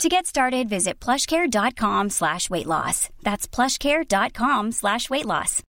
[0.00, 3.08] To get started, visit plushcare.com slash weight loss.
[3.22, 5.62] That's plushcare.com slash weight loss.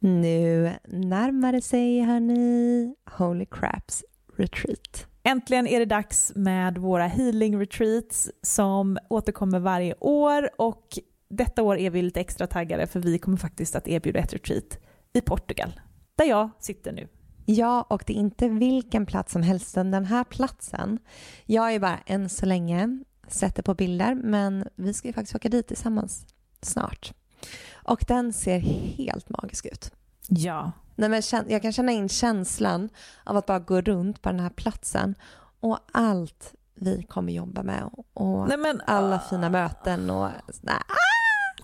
[0.00, 4.04] Nu närmar det sig, hörni, Holy Craps
[4.36, 5.06] Retreat.
[5.22, 10.98] Äntligen är det dags med våra healing retreats som återkommer varje år och
[11.30, 14.78] detta år är vi lite extra taggade för vi kommer faktiskt att erbjuda ett retreat
[15.12, 15.80] i Portugal,
[16.16, 17.08] där jag sitter nu.
[17.44, 20.98] Ja, och det är inte vilken plats som helst, den här platsen.
[21.46, 25.48] Jag är bara än så länge sätter på bilder, men vi ska ju faktiskt åka
[25.48, 26.26] dit tillsammans
[26.62, 27.12] snart.
[27.72, 28.58] Och den ser
[28.96, 29.92] helt magisk ut.
[30.28, 30.72] Ja.
[30.94, 32.88] Nej, men jag kan känna in känslan
[33.24, 35.14] av att bara gå runt på den här platsen
[35.60, 39.28] och allt vi kommer jobba med och Nej, men, alla uh...
[39.30, 40.28] fina möten och
[40.60, 40.76] nej,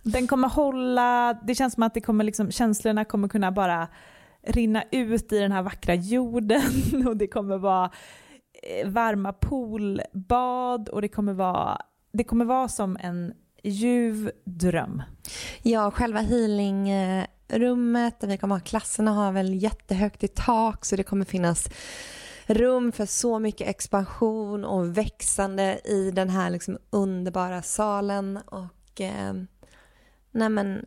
[0.02, 3.88] den kommer hålla, det känns som att det kommer liksom, känslorna kommer kunna bara
[4.48, 6.62] rinna ut i den här vackra jorden
[7.06, 7.90] och det kommer vara
[8.62, 11.82] eh, varma poolbad och det kommer vara,
[12.12, 15.02] det kommer vara som en ljuv dröm.
[15.62, 21.02] Ja, själva healingrummet där vi kommer ha klasserna har väl jättehögt i tak så det
[21.02, 21.68] kommer finnas
[22.46, 29.32] rum för så mycket expansion och växande i den här liksom underbara salen och eh,
[30.30, 30.86] Nej men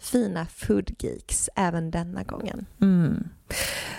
[0.00, 2.66] fina foodgeeks även denna gången.
[2.80, 3.28] Mm.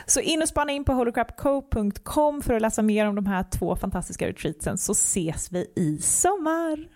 [0.06, 3.76] Så in och spana in på holocrapco.com för att läsa mer om de här två
[3.76, 6.88] fantastiska retreatsen så ses vi i sommar.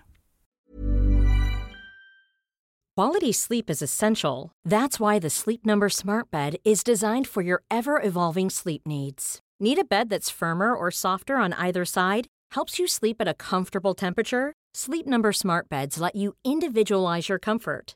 [2.98, 4.52] Quality sleep is essential.
[4.70, 9.40] That's why the Sleep Number smart bed is designed for your ever-evolving sleep needs.
[9.60, 12.28] Need a bed that's firmer or softer on either side?
[12.56, 14.54] Helps you sleep at a comfortable temperature?
[14.74, 17.96] Sleep Number smart beds let you individualize your comfort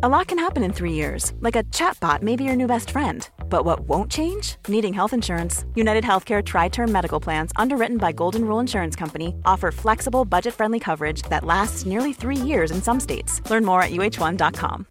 [0.00, 2.90] A lot can happen in 3 years, like a chatbot may be your new best
[2.90, 4.56] friend but what won't change?
[4.68, 5.64] Needing health insurance.
[5.74, 10.54] United Healthcare Tri Term Medical Plans, underwritten by Golden Rule Insurance Company, offer flexible, budget
[10.54, 13.40] friendly coverage that lasts nearly three years in some states.
[13.50, 14.86] Learn more at uh1.com.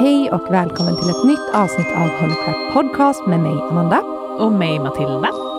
[0.00, 4.00] Hej och välkommen till ett nytt avsnitt av Holy Crap Podcast med mig Amanda.
[4.38, 5.53] Och mig Matilda.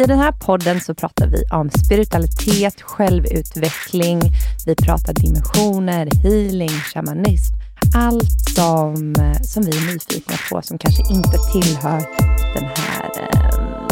[0.00, 4.20] I den här podden så pratar vi om spiritualitet, självutveckling,
[4.66, 7.54] vi pratar dimensioner, healing, shamanism.
[7.94, 12.02] Allt som, eh, som vi är nyfikna på som kanske inte tillhör
[12.54, 13.86] den här eh,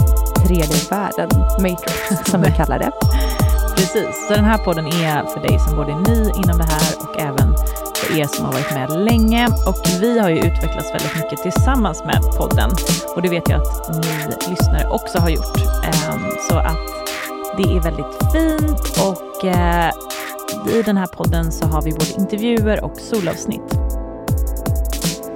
[0.47, 2.93] tredje världen, matrix som vi kallar det.
[3.77, 6.93] Precis, så den här podden är för dig som både är ny inom det här
[6.99, 7.55] och även
[8.09, 9.47] för er som har varit med länge.
[9.47, 12.71] Och vi har ju utvecklats väldigt mycket tillsammans med podden
[13.17, 15.57] och det vet jag att ni lyssnare också har gjort.
[15.85, 16.77] Ehm, så att
[17.57, 19.91] det är väldigt fint och eh,
[20.79, 23.79] i den här podden så har vi både intervjuer och solavsnitt.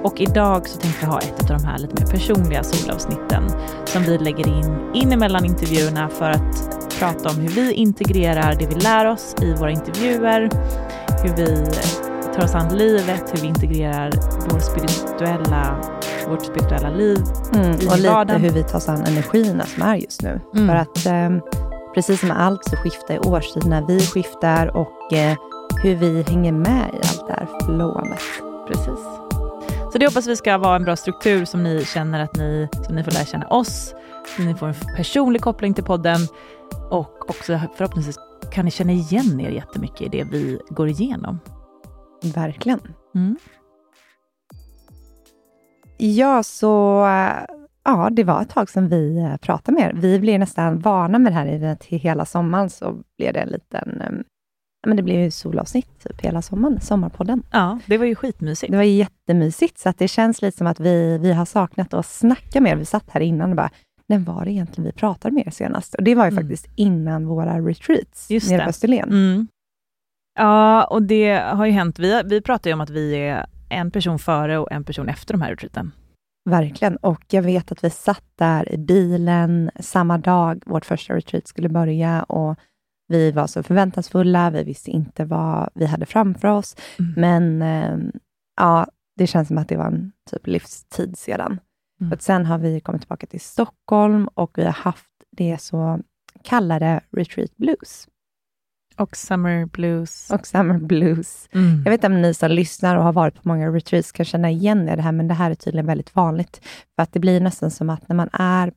[0.03, 3.49] Och idag så tänkte jag ha ett av de här lite mer personliga solavsnitten
[3.85, 8.65] som vi lägger in in emellan intervjuerna för att prata om hur vi integrerar det
[8.65, 10.49] vi lär oss i våra intervjuer,
[11.23, 11.65] hur vi
[12.35, 14.11] tar oss an livet, hur vi integrerar
[14.49, 15.75] vår spirituella,
[16.29, 17.17] vårt spirituella liv
[17.53, 18.41] Mm, i och lite vardagen.
[18.41, 20.41] hur vi tar oss an energierna som är just nu.
[20.55, 20.67] Mm.
[20.67, 21.29] För att eh,
[21.95, 25.37] precis som med allt så skiftar årstiderna, vi skiftar och eh,
[25.83, 28.19] hur vi hänger med i allt det här flowet.
[28.67, 28.99] Precis.
[29.91, 32.93] Så det hoppas vi ska vara en bra struktur som ni känner att ni, så
[32.93, 33.93] ni får lära känna oss,
[34.35, 36.19] så ni får en personlig koppling till podden
[36.89, 38.17] och också förhoppningsvis
[38.51, 41.39] kan ni känna igen er jättemycket i det vi går igenom.
[42.23, 42.79] Verkligen.
[43.15, 43.35] Mm.
[45.97, 49.93] Ja, så eh, ja, det var ett tag sedan vi eh, pratade med er.
[50.01, 54.01] Vi blev nästan vana med det här till hela sommaren, så blev det en liten...
[54.01, 54.11] eh,
[54.87, 57.43] Men det blev ju solavsnitt typ hela sommaren, Sommarpodden.
[57.51, 58.71] Ja, det var ju skitmysigt.
[58.71, 62.05] Det var jättemysigt, så att det känns lite som att vi, vi har saknat att
[62.05, 62.75] snacka mer.
[62.75, 63.69] Vi satt här innan och bara,
[64.07, 65.95] när var det egentligen vi pratade med er senast?
[65.95, 66.43] Och det var ju Mm.
[66.43, 68.63] faktiskt innan våra retreats Just nere det.
[68.63, 69.09] på Österlen.
[69.09, 69.47] Mm.
[70.35, 71.99] Ja, och det har ju hänt.
[71.99, 75.33] Vi, vi pratar ju om att vi är en person före och en person efter
[75.33, 75.91] de här retreaten.
[76.49, 76.97] Verkligen.
[76.97, 81.69] Och jag vet att vi satt där i bilen samma dag vårt första retreat skulle
[81.69, 82.59] börja och
[83.07, 84.49] vi var så förväntansfulla.
[84.49, 86.75] Vi visste inte vad vi hade framför oss.
[86.99, 87.13] Mm.
[87.17, 88.11] Men eh,
[88.57, 88.87] ja,
[89.17, 91.59] det känns som att det var en typ livstid sedan.
[92.01, 92.13] Mm.
[92.13, 95.99] Att sen har vi kommit tillbaka till Stockholm och vi har haft det så
[96.43, 98.07] kallade retreat blues
[98.97, 100.31] Och Summer Blues.
[100.31, 101.49] och summer blues.
[101.51, 101.81] Mm.
[101.85, 104.51] Jag vet inte om ni som lyssnar och har varit på många retreats kan känna
[104.51, 106.61] igen er det här, men det här är tydligen väldigt vanligt.
[106.95, 108.73] För att det blir nästan som att när man är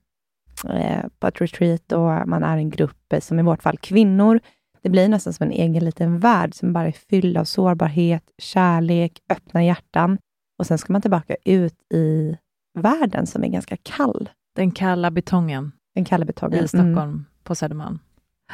[0.69, 4.41] eh, på ett retreat och man är en grupp, eh, som i vårt fall kvinnor,
[4.83, 9.13] det blir nästan som en egen liten värld som bara är fylld av sårbarhet, kärlek,
[9.31, 10.19] öppna hjärtan.
[10.59, 12.37] Och sen ska man tillbaka ut i
[12.79, 14.29] världen som är ganska kall.
[14.57, 16.65] Den kalla betongen Den kalla betongen.
[16.65, 17.99] i Stockholm på Södermalm.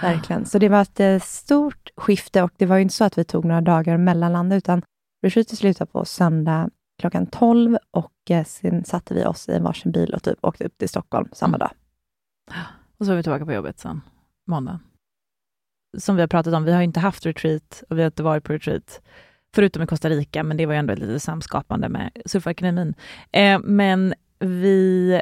[0.02, 0.46] Verkligen.
[0.46, 3.24] Så det var ett eh, stort skifte och det var ju inte så att vi
[3.24, 4.82] tog några dagar mellanlanda, utan
[5.22, 10.14] retreatet slutade på söndag klockan 12 och eh, sen satte vi oss i varsin bil
[10.14, 11.58] och typ åkte upp till Stockholm samma Mm.
[11.58, 11.70] dag.
[12.98, 14.00] Och så är vi tillbaka på jobbet sen,
[14.46, 14.80] måndag.
[15.98, 18.44] Som vi har pratat om, vi har inte haft retreat och vi har inte varit
[18.44, 19.00] på retreat,
[19.54, 22.94] förutom i Costa Rica, men det var ju ändå ett litet samskapande med Surfakademin.
[23.32, 25.20] Eh, men vi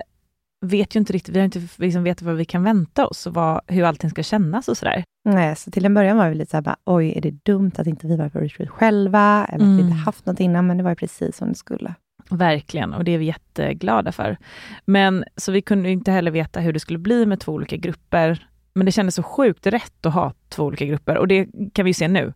[0.67, 3.35] vet ju inte riktigt, vi har inte liksom vetat vad vi kan vänta oss och
[3.35, 5.05] vad, hur allting ska kännas och sådär.
[5.25, 7.73] Nej, så till en början var vi lite så här, bara, oj, är det dumt
[7.79, 9.87] att inte vi var på retreat själva, eller att vi Mm.
[9.87, 11.95] inte haft något innan, men det var precis som det skulle.
[12.31, 14.37] Verkligen, och det är vi jätteglada för.
[14.85, 18.47] Men så vi kunde inte heller veta hur det skulle bli med två olika grupper.
[18.75, 21.89] Men det kändes så sjukt rätt att ha två olika grupper och det kan vi
[21.89, 22.33] ju se nu.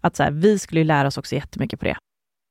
[0.00, 1.96] Att så här, vi skulle lära oss också jättemycket på det.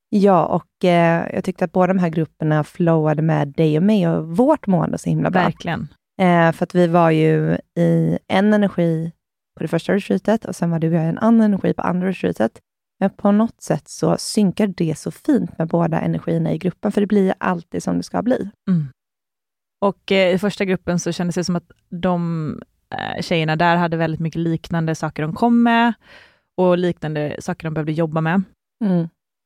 [0.08, 4.08] Ja, och eh, jag tyckte att båda de här grupperna flowade med dig och mig
[4.08, 5.42] och vårt mående så himla bra.
[5.42, 5.88] Verkligen.
[6.20, 9.12] Eh, för att vi var ju i en energi
[9.56, 11.82] på det första retreatet och sen var du och jag i en annan energi på
[11.82, 12.60] andra retreatet.
[13.00, 17.00] Men på något sätt så synkar det så fint med båda energierna i gruppen, för
[17.00, 18.50] det blir alltid som det ska bli.
[18.68, 18.88] Mm.
[19.80, 22.50] Och eh, i första gruppen så kändes det som att de
[22.90, 25.92] eh, tjejerna där hade väldigt mycket liknande saker de kom med
[26.56, 28.42] och liknande saker de behövde jobba med.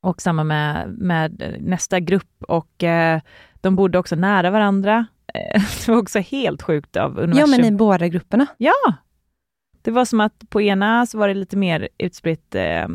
[0.02, 3.20] Och samma med, med nästa grupp och eh,
[3.60, 5.06] de bodde också nära varandra.
[5.34, 7.50] Eh, det var också helt sjukt av Ja, universum.
[7.50, 8.46] men i båda grupperna.
[8.58, 8.94] Ja!
[9.82, 12.88] Det var som att på ena så var det lite mer utspritt, eh,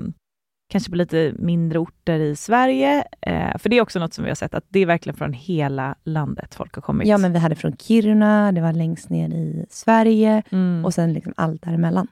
[0.70, 3.04] kanske på lite mindre orter i Sverige.
[3.22, 5.34] Eh, för det är också något som vi har sett, att det är verkligen från
[5.34, 7.08] hela landet folk har kommit.
[7.08, 10.86] Ja, men vi hade från Kiruna, det var längst ner i Sverige mm.
[10.86, 12.08] och sen liksom allt däremellan.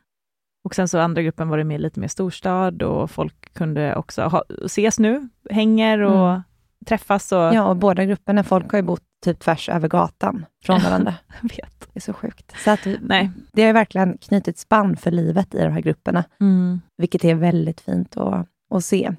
[0.63, 4.21] Och sen så andra gruppen var det med lite mer storstad och folk kunde också
[4.21, 6.41] ha, ses nu, hänger och Mm.
[6.85, 7.31] träffas.
[7.31, 11.15] Och, Ja, och båda grupperna, folk har ju bott typ tvärs över gatan från varandra.
[11.41, 11.79] Jag vet.
[11.93, 12.53] Det är så sjukt.
[12.63, 13.31] Så att Nej.
[13.53, 16.81] det har verkligen knutit spann för livet i de här grupperna, Mm.
[16.97, 19.15] vilket är väldigt fint att, att se.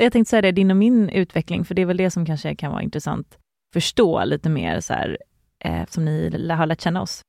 [0.00, 2.54] Jag tänkte säga det, din och min utveckling, för det är väl det som kanske
[2.54, 3.38] kan vara intressant
[3.74, 5.18] förstå lite mer, så här,
[5.58, 7.20] eh, som ni har lärt känna oss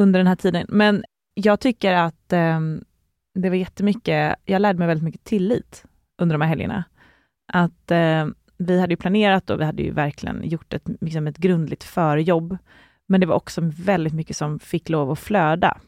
[0.00, 0.66] under den här tiden.
[0.68, 2.60] Men jag tycker att eh,
[3.34, 5.84] det var jättemycket, jag lärde mig väldigt mycket tillit
[6.22, 6.84] under de här helgerna.
[7.52, 8.26] Att eh,
[8.58, 12.58] vi hade ju planerat och vi hade ju verkligen gjort ett, liksom ett grundligt förjobb,
[13.08, 15.80] men det var också väldigt mycket som fick lov att flöda.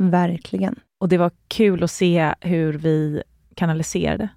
[0.00, 0.80] Verkligen.
[1.00, 3.22] Och det var kul att se hur vi
[3.54, 4.28] kanaliserade.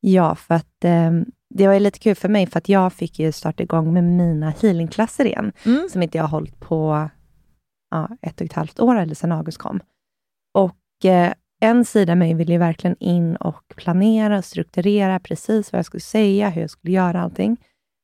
[0.00, 1.10] Ja, för att eh,
[1.54, 4.04] det var ju lite kul för mig, för att jag fick ju starta igång med
[4.04, 5.88] mina healingklasser igen, Mm.
[5.88, 7.08] som inte jag har hållit på
[7.90, 9.80] ja, ett och ett halvt år, eller sedan August kom.
[10.54, 15.72] Och eh, en sida av mig ville ju verkligen in och planera och strukturera precis
[15.72, 17.56] vad jag skulle säga, hur jag skulle göra allting.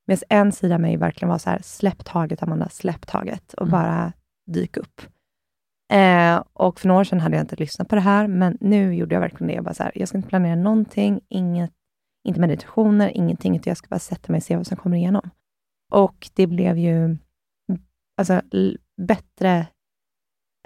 [0.07, 3.67] Medan en sida av mig verkligen var så här, släpp taget Amanda, släpp taget och
[3.67, 3.71] Mm.
[3.71, 4.13] bara
[4.53, 5.03] dyka upp.
[5.93, 8.95] Eh, och för några år sedan hade jag inte lyssnat på det här, men nu
[8.95, 9.55] gjorde jag verkligen det.
[9.55, 11.71] Jag, bara så här, jag ska inte planera någonting, inget,
[12.25, 15.31] inte meditationer, ingenting, utan jag ska bara sätta mig och se vad som kommer igenom.
[15.91, 17.17] Och det blev ju
[18.17, 18.43] alltså,
[18.97, 19.67] bättre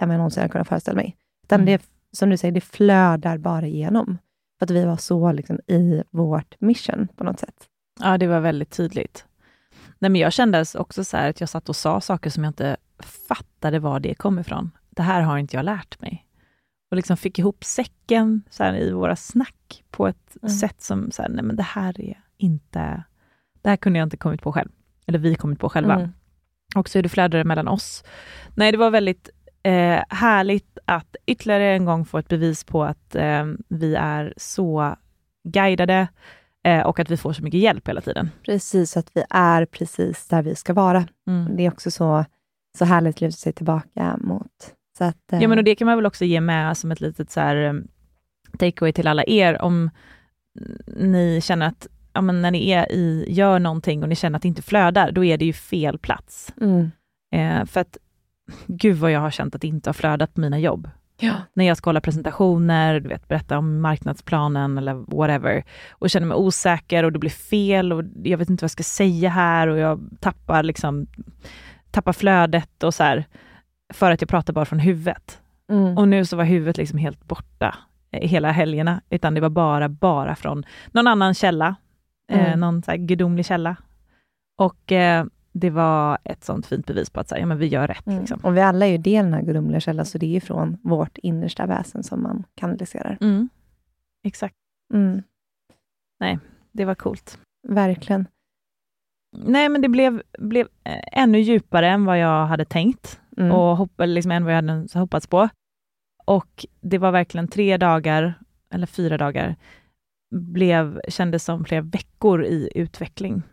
[0.01, 1.17] än vad jag någonsin hade kunnat föreställa mig.
[1.43, 1.65] Utan mm.
[1.65, 4.17] det, som du säger, det flödar bara igenom.
[4.59, 7.67] För att vi var så liksom, i vårt mission på något sätt.
[7.99, 9.25] Ja, det var väldigt tydligt.
[9.99, 12.77] Nej, men jag kände också så att jag satt och sa saker som jag inte
[12.99, 14.71] fattade var det kom ifrån.
[14.89, 16.26] Det här har inte jag lärt mig.
[16.91, 20.49] Och liksom fick ihop säcken så här, i våra snack på ett mm.
[20.49, 23.03] sätt som, så här, nej men det här är inte...
[23.61, 24.69] Det här kunde jag inte kommit på själv.
[25.07, 25.93] Eller vi kommit på själva.
[25.93, 26.09] Mm.
[26.75, 28.03] Och så hur det flödade mellan oss.
[28.55, 29.29] Nej, det var väldigt
[29.63, 34.95] eh, härligt att ytterligare en gång få ett bevis på att eh, vi är så
[35.43, 36.07] guidade
[36.63, 38.29] eh, och att vi får så mycket hjälp hela tiden.
[38.45, 41.07] Precis, att vi är precis där vi ska vara.
[41.27, 41.55] Mm.
[41.55, 42.25] Det är också så,
[42.77, 44.73] så härligt att luta sig tillbaka mot.
[45.01, 47.39] Att, ja, men och det kan man väl också ge med som ett litet så
[47.39, 47.73] här, eh,
[48.57, 49.89] takeaway till alla er, om
[50.87, 54.41] ni känner att ja, men när ni är i, gör någonting och ni känner att
[54.41, 56.53] det inte flödar, då är det ju fel plats.
[56.61, 56.91] Mm.
[57.31, 57.97] Eh, för att,
[58.67, 60.89] gud vad jag har känt att det inte har flödat på mina jobb.
[61.19, 61.33] Ja.
[61.53, 66.37] När jag ska hålla presentationer, du vet, berätta om marknadsplanen eller whatever, och känner mig
[66.37, 69.77] osäker och det blir fel och jag vet inte vad jag ska säga här och
[69.77, 71.07] jag tappar liksom
[71.91, 73.25] tappar flödet och så här,
[73.93, 75.41] för att jag pratar bara från huvudet.
[75.69, 75.97] Mm.
[75.97, 77.75] Och nu så var huvudet liksom helt borta
[78.11, 81.75] eh, hela helgerna, utan det var bara, bara från någon annan källa,
[82.31, 82.51] eh, mm.
[82.51, 83.75] eh, någon så här gudomlig källa.
[84.57, 87.87] Och eh, det var ett sånt fint bevis på att så ja, men vi gör
[87.87, 88.07] rätt.
[88.07, 88.19] Mm.
[88.19, 88.39] Liksom.
[88.43, 90.77] Och vi alla är ju del av den här gudomliga källan, så det är från
[90.83, 93.17] vårt innersta väsen som man kanaliserar.
[93.21, 93.49] Mm.
[94.23, 94.55] Exakt.
[94.93, 95.23] Mm.
[96.19, 96.39] Nej,
[96.71, 97.39] det var coolt.
[97.67, 98.27] Verkligen.
[99.37, 103.51] Nej, men det blev, blev eh, ännu djupare än vad jag hade tänkt mm.
[103.51, 105.49] och hopp, liksom än vad jag hade hoppats på.
[106.25, 108.33] Och det var verkligen tre dagar,
[108.73, 109.55] eller fyra dagar,
[110.35, 113.43] blev, kändes som flera veckor i utveckling.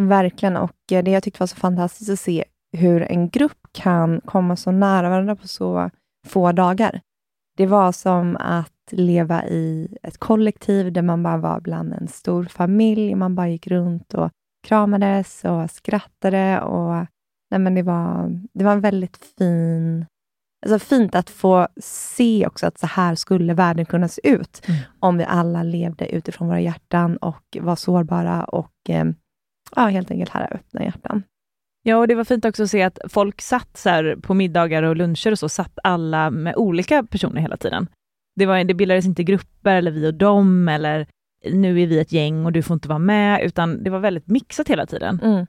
[0.00, 4.56] Verkligen, och det jag tyckte var så fantastiskt att se hur en grupp kan komma
[4.56, 5.90] så nära varandra på så
[6.26, 7.00] få dagar.
[7.56, 12.44] Det var som att leva i ett kollektiv där man bara var bland en stor
[12.44, 13.14] familj.
[13.14, 14.30] Man bara gick runt och
[14.66, 16.60] kramades och skrattade.
[16.60, 17.06] Och,
[17.52, 20.06] nej men det, var, det var en väldigt fin
[20.66, 24.80] Alltså fint att få se också att så här skulle världen kunna se ut, mm.
[25.00, 29.04] om vi alla levde utifrån våra hjärtan och var sårbara och eh,
[29.76, 31.22] ja, helt enkelt hade öppna hjärtan.
[31.82, 34.82] Ja, och det var fint också att se att folk satt så här på middagar
[34.82, 37.86] och luncher och så, satt alla med olika personer hela tiden.
[38.36, 41.06] Det, var, det bildades inte grupper, eller vi och dem, eller
[41.52, 44.26] nu är vi ett gäng och du får inte vara med, utan det var väldigt
[44.26, 45.20] mixat hela tiden.
[45.22, 45.46] Mm.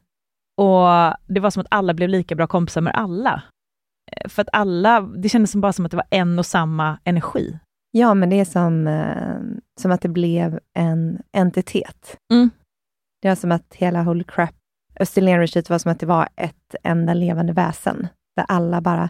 [0.57, 0.88] Och
[1.27, 3.43] det var som att alla blev lika bra kompisar med alla.
[4.12, 7.00] Eh, för att alla, det kändes som bara som att det var en och samma
[7.03, 7.60] energi.
[7.91, 9.38] Ja, men det är som, eh,
[9.81, 12.17] som att det blev en entitet.
[12.33, 12.50] Mm.
[13.22, 14.55] Det var som att hela Holy Crap,
[15.00, 19.10] Österlen Retreat var som att det var ett enda levande väsen, där alla bara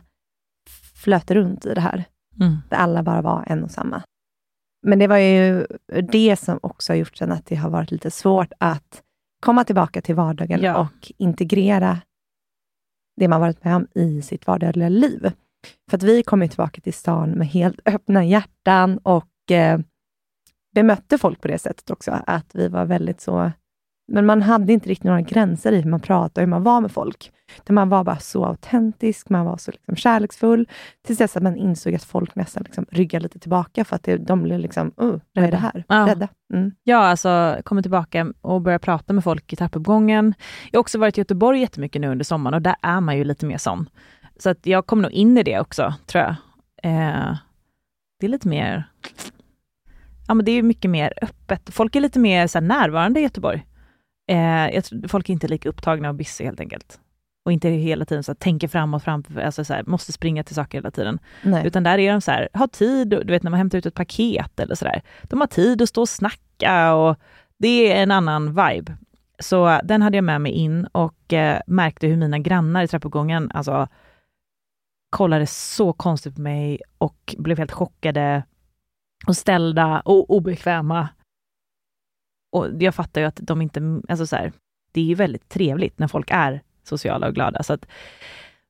[0.95, 2.03] flöt runt i det här.
[2.41, 2.57] Mm.
[2.69, 4.03] Där alla bara var en och samma.
[4.87, 5.67] Men det var ju
[6.11, 9.02] det som också har gjort sen att det har varit lite svårt att
[9.43, 10.77] komma tillbaka till vardagen ja.
[10.77, 11.99] och integrera
[13.15, 15.31] det man varit med om i sitt vardagliga liv.
[15.89, 19.79] För att vi kom tillbaka till stan med helt öppna hjärtan och eh,
[20.75, 23.51] bemötte folk på det sättet också, att vi var väldigt så
[24.13, 26.81] men man hade inte riktigt några gränser i hur man pratade och hur man var
[26.81, 27.31] med folk.
[27.69, 30.69] Man var bara så autentisk, man var så liksom kärleksfull,
[31.05, 34.17] tills dess att man insåg att folk nästan liksom ryggade lite tillbaka, för att det,
[34.17, 35.83] de blev liksom, uh, vad är det här?
[35.87, 36.07] Ja.
[36.07, 36.27] Rädda.
[36.53, 36.71] Mm.
[36.83, 40.33] Ja, alltså kommer tillbaka och börjar prata med folk i trappuppgången.
[40.71, 43.23] Jag har också varit i Göteborg jättemycket nu under sommaren och där är man ju
[43.23, 43.89] lite mer sån.
[44.39, 46.35] Så att jag kommer nog in i det också, tror jag.
[46.83, 47.37] Eh,
[48.19, 48.83] det är lite mer
[50.27, 51.69] Ja, men det är mycket mer öppet.
[51.73, 53.65] Folk är lite mer så närvarande i Göteborg.
[54.31, 56.99] Eh, jag tror, folk är inte lika upptagna och busy helt enkelt.
[57.45, 60.55] Och inte hela tiden så att tänker framåt, fram, alltså så här, måste springa till
[60.55, 61.19] saker hela tiden.
[61.41, 61.67] Nej.
[61.67, 63.93] Utan där är de så här, har tid, du vet när man hämtar ut ett
[63.93, 65.01] paket eller sådär.
[65.23, 67.17] De har tid att stå och snacka och
[67.57, 68.97] det är en annan vibe.
[69.39, 73.51] Så den hade jag med mig in och eh, märkte hur mina grannar i trappuppgången,
[73.53, 73.87] alltså
[75.09, 78.43] kollade så konstigt på mig och blev helt chockade
[79.27, 81.09] och ställda och obekväma
[82.53, 84.51] och jag fattar ju att de inte, alltså så här,
[84.91, 87.63] det är ju väldigt trevligt när folk är sociala och glada.
[87.63, 87.85] Så att,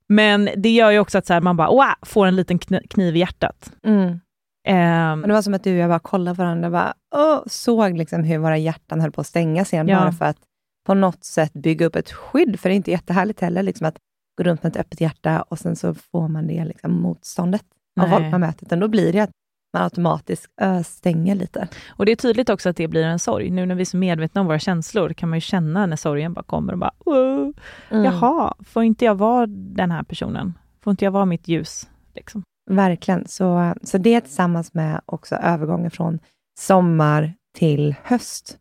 [0.07, 1.93] men det gör ju också att så här, man bara Åh!
[2.01, 3.71] får en liten kniv i hjärtat.
[3.83, 4.19] Mm.
[4.67, 7.97] Um, det var som att du och jag bara kollade varandra och bara, åh, såg
[7.97, 9.99] liksom hur våra hjärtan höll på att stängas igen, ja.
[9.99, 10.37] bara för att
[10.85, 13.97] på något sätt bygga upp ett skydd, för det är inte jättehärligt heller liksom att
[14.37, 17.65] gå runt med ett öppet hjärta och sen så får man det liksom motståndet
[18.01, 18.17] av Nej.
[18.17, 19.31] folk man möter, utan då blir det att
[19.73, 20.47] man automatiskt
[20.85, 21.67] stänger lite.
[21.89, 23.49] Och det är tydligt också att det blir en sorg.
[23.49, 26.33] Nu när vi är så medvetna om våra känslor kan man ju känna när sorgen
[26.33, 27.51] bara kommer och bara oh,
[27.89, 28.03] Mm.
[28.05, 30.53] Jaha, får inte jag vara den här personen?
[30.83, 31.89] Får inte jag vara mitt ljus?
[32.15, 32.43] Liksom.
[32.69, 33.27] Verkligen.
[33.27, 36.19] Så, så det tillsammans med också övergången från
[36.59, 38.57] sommar till höst.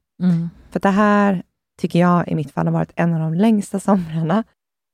[0.71, 1.43] För det här
[1.81, 4.45] tycker jag i mitt fall har varit en av de längsta somrarna.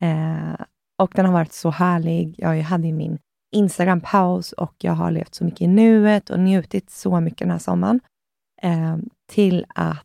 [0.02, 0.64] Eh,
[0.98, 2.34] och den har varit så härlig.
[2.38, 3.18] Jag hade ju min
[3.56, 7.58] Instagram-paus och jag har levt så mycket i nuet och njutit så mycket den här
[7.58, 8.00] sommaren.
[8.62, 8.96] Eh,
[9.32, 10.04] till att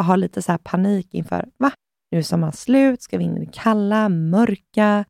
[0.00, 1.70] ha lite så panik inför, va?
[2.10, 5.04] Nu är sommaren slut, ska vi in i det kalla, mörka?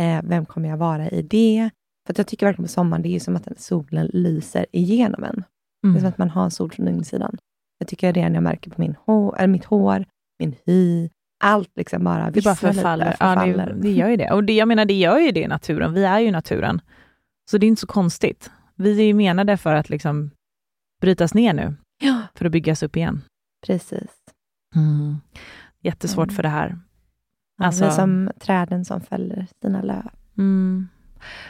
[0.00, 1.70] Eh, vem kommer jag vara i det?
[2.06, 5.34] För jag tycker verkligen på sommaren, det är som att solen lyser igenom en.
[5.82, 6.06] Det är som Mm.
[6.06, 7.36] att man har en sol från insidan.
[7.78, 10.04] Jag tycker det är det jag märker på min hår, eller mitt hår,
[10.38, 11.08] min hy,
[11.44, 13.10] allt liksom bara Det bara lite, förfaller.
[13.10, 13.46] förfaller.
[13.46, 14.30] Ja, det, det gör ju det.
[14.32, 15.92] Och det, jag menar, det gör ju det i naturen.
[15.92, 16.80] Vi är ju naturen.
[17.50, 18.50] Så det är inte så konstigt.
[18.74, 20.30] Vi är ju menade för att liksom
[21.00, 23.22] brytas ner nu, Ja, för att byggas upp igen.
[23.66, 24.10] precis.
[25.80, 26.34] Jättesvårt Mm.
[26.36, 26.78] för det här.
[27.58, 30.08] Alltså, Alltså- vi som träden som fäller sina löv.
[30.38, 30.88] Mm.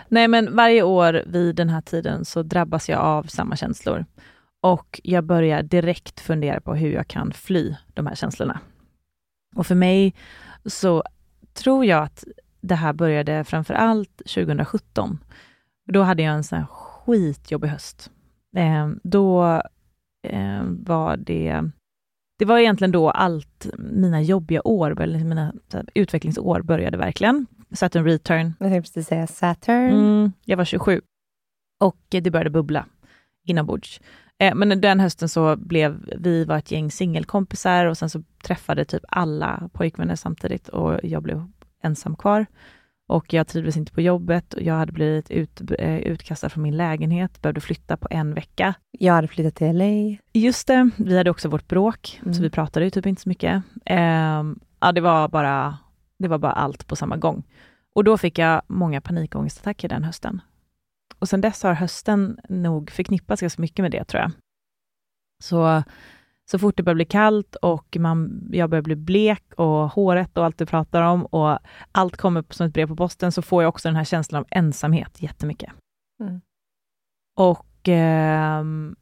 [0.09, 4.05] Nej, men varje år vid den här tiden så drabbas jag av samma känslor.
[4.63, 8.61] Och jag börjar direkt fundera på hur jag kan fly de här känslorna.
[9.57, 10.15] Och för mig
[10.65, 11.03] så
[11.53, 12.25] tror jag att
[12.61, 15.19] det här började framför allt 2017.
[15.93, 18.11] Då hade jag en sån här skitjobbig höst.
[18.57, 19.45] Eh, då
[20.26, 21.62] eh, var det...
[22.38, 27.47] Det var egentligen då allt, mina jobbiga år, eller mina så här, utvecklingsår började verkligen.
[27.73, 29.91] Saturn return, Jag tänkte precis säga Saturn.
[29.91, 31.00] Mm, jag var 27
[31.81, 32.87] och det började bubbla
[33.45, 34.00] inombords.
[34.38, 38.85] Eh, men den hösten så blev vi var ett gäng singelkompisar och sen så träffade
[38.85, 41.47] typ alla pojkvänner samtidigt och jag blev
[41.83, 42.47] ensam kvar.
[43.08, 46.76] Och jag trivdes inte på jobbet och jag hade blivit ut, eh, utkastad från min
[46.76, 48.75] lägenhet, behövde flytta på en vecka.
[48.99, 50.16] Jag hade flyttat till LA.
[50.32, 52.34] Just det, vi hade också vårt bråk, Mm.
[52.34, 53.62] så vi pratade ju typ inte så mycket.
[53.84, 55.78] Ehm, ja, det var, bara,
[56.19, 57.43] det var bara allt på samma gång.
[57.95, 60.40] Och då fick jag många panikångestattacker den hösten.
[61.19, 64.30] Och sen dess har hösten nog förknippats ganska mycket med det, tror jag.
[65.43, 65.82] Så,
[66.50, 70.45] så fort det börjar bli kallt och man, jag börjar bli blek och håret och
[70.45, 71.59] allt du pratar om och
[71.93, 74.47] allt kommer som ett brev på posten, så får jag också den här känslan av
[74.50, 75.73] ensamhet jättemycket.
[76.21, 76.41] Mm.
[77.37, 78.97] Och ehm,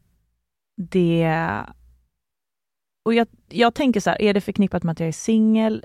[0.76, 1.46] det...
[3.04, 5.84] Och jag, jag tänker så här, är det förknippat med att jag är singel?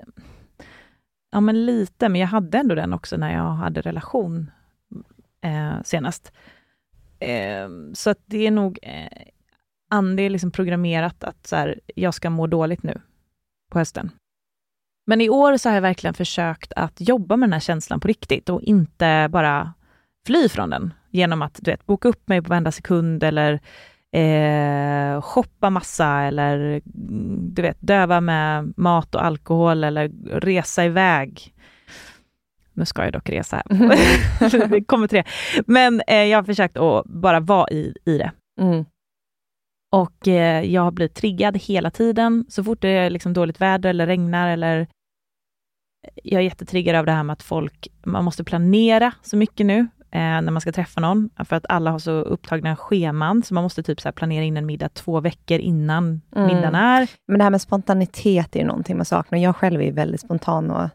[1.30, 4.50] Ja, men lite, men jag hade ändå den också när jag hade relation
[5.40, 6.32] eh, senast.
[7.18, 8.78] Eh, så att det är nog...
[9.90, 13.00] An- det är liksom programmerat att så här, jag ska må dåligt nu
[13.72, 14.10] på hösten.
[15.06, 18.08] Men i år så har jag verkligen försökt att jobba med den här känslan på
[18.08, 19.72] riktigt och inte bara
[20.26, 23.60] fly från den genom att du vet, boka upp mig på varenda sekund eller
[24.12, 31.54] eh, shoppa massa eller mm, du vet, döva med mat och alkohol eller resa iväg.
[32.72, 34.68] Nu ska jag dock resa här.
[34.68, 35.24] det kommer tre.
[35.66, 38.32] Men eh, jag har försökt att bara vara i, i det.
[38.60, 38.84] Mm.
[39.92, 42.44] Och eh, jag har blivit triggad hela tiden.
[42.48, 44.86] Så fort det är liksom dåligt väder eller regnar eller
[46.22, 49.78] jag är jättetriggad av det här med att folk, man måste planera så mycket nu
[50.10, 53.62] eh, när man ska träffa någon, för att alla har så upptagna scheman, så man
[53.62, 56.46] måste typ så planera in en middag två veckor innan Mm.
[56.46, 57.08] middagen är.
[57.28, 59.38] Men det här med spontanitet är ju någonting man saknar.
[59.38, 60.88] Jag själv är väldigt spontan och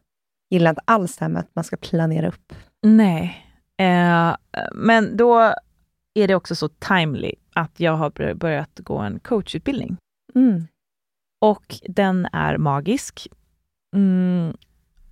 [0.49, 2.53] gillar inte alls det här med att man ska planera upp.
[2.85, 3.37] Nej.
[3.79, 4.35] Eh,
[4.73, 5.53] men då
[6.13, 9.97] är det också så timely att jag har bör- börjat gå en coachutbildning.
[10.35, 10.67] Mm.
[11.41, 13.27] Och den är magisk.
[13.95, 14.57] Mm,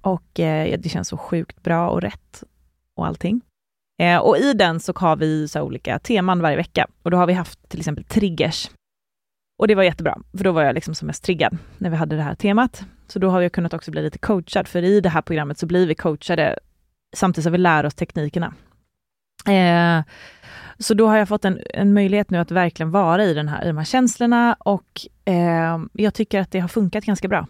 [0.02, 2.44] och eh, det känns så sjukt bra och rätt
[2.96, 3.42] och allting.
[4.02, 6.88] Eh, och i den så har vi så olika teman varje vecka.
[7.04, 8.70] Och då har vi haft till exempel triggers.
[9.60, 12.16] Och det var jättebra, för då var jag liksom som mest triggad när vi hade
[12.16, 12.84] det här temat.
[13.08, 15.66] Så då har jag kunnat också bli lite coachad, för i det här programmet så
[15.66, 16.60] blir vi coachade
[17.16, 18.54] samtidigt som vi lär oss teknikerna.
[19.48, 20.04] Eh,
[20.82, 23.63] så då har jag fått en, en möjlighet nu att verkligen vara i, den här,
[23.63, 27.48] i de här känslorna och eh, jag tycker att det har funkat ganska bra.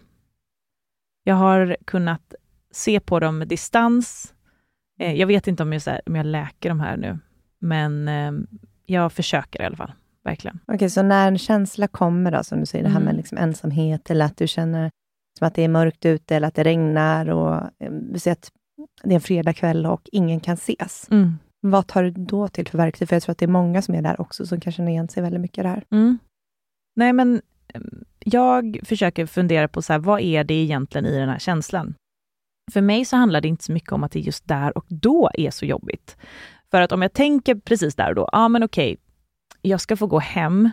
[1.24, 2.34] Jag har kunnat
[2.72, 4.34] se på dem med distans.
[5.00, 7.18] Eh, jag vet inte om jag, här, om jag läker de här nu,
[7.58, 8.32] men eh,
[8.86, 9.92] jag försöker i alla fall.
[10.24, 10.58] Verkligen.
[10.66, 13.16] Okej, så när en känsla kommer, då, som du säger, det här med Mm.
[13.16, 14.90] liksom ensamhet, eller att du känner
[15.38, 18.50] som att det är mörkt ute, eller att det regnar, och eh, vi säger att
[19.02, 21.08] det är en fredagkväll och ingen kan ses.
[21.10, 21.38] Mm.
[21.64, 23.08] Vad tar du då till för verktyg?
[23.08, 25.08] För jag tror att det är många som är där också, som kan känna igen
[25.08, 25.84] sig väldigt mycket i det här.
[25.90, 26.18] Mm.
[26.96, 27.42] Nej, men
[27.74, 31.94] mm, jag försöker fundera på så här, vad är det egentligen i den här känslan?
[32.72, 35.30] För mig så handlar det inte så mycket om att det just där och då
[35.34, 36.16] är så jobbigt.
[36.70, 38.96] För att om jag tänker precis där och då, ja ah, men okej,
[39.62, 40.70] jag ska få gå hem,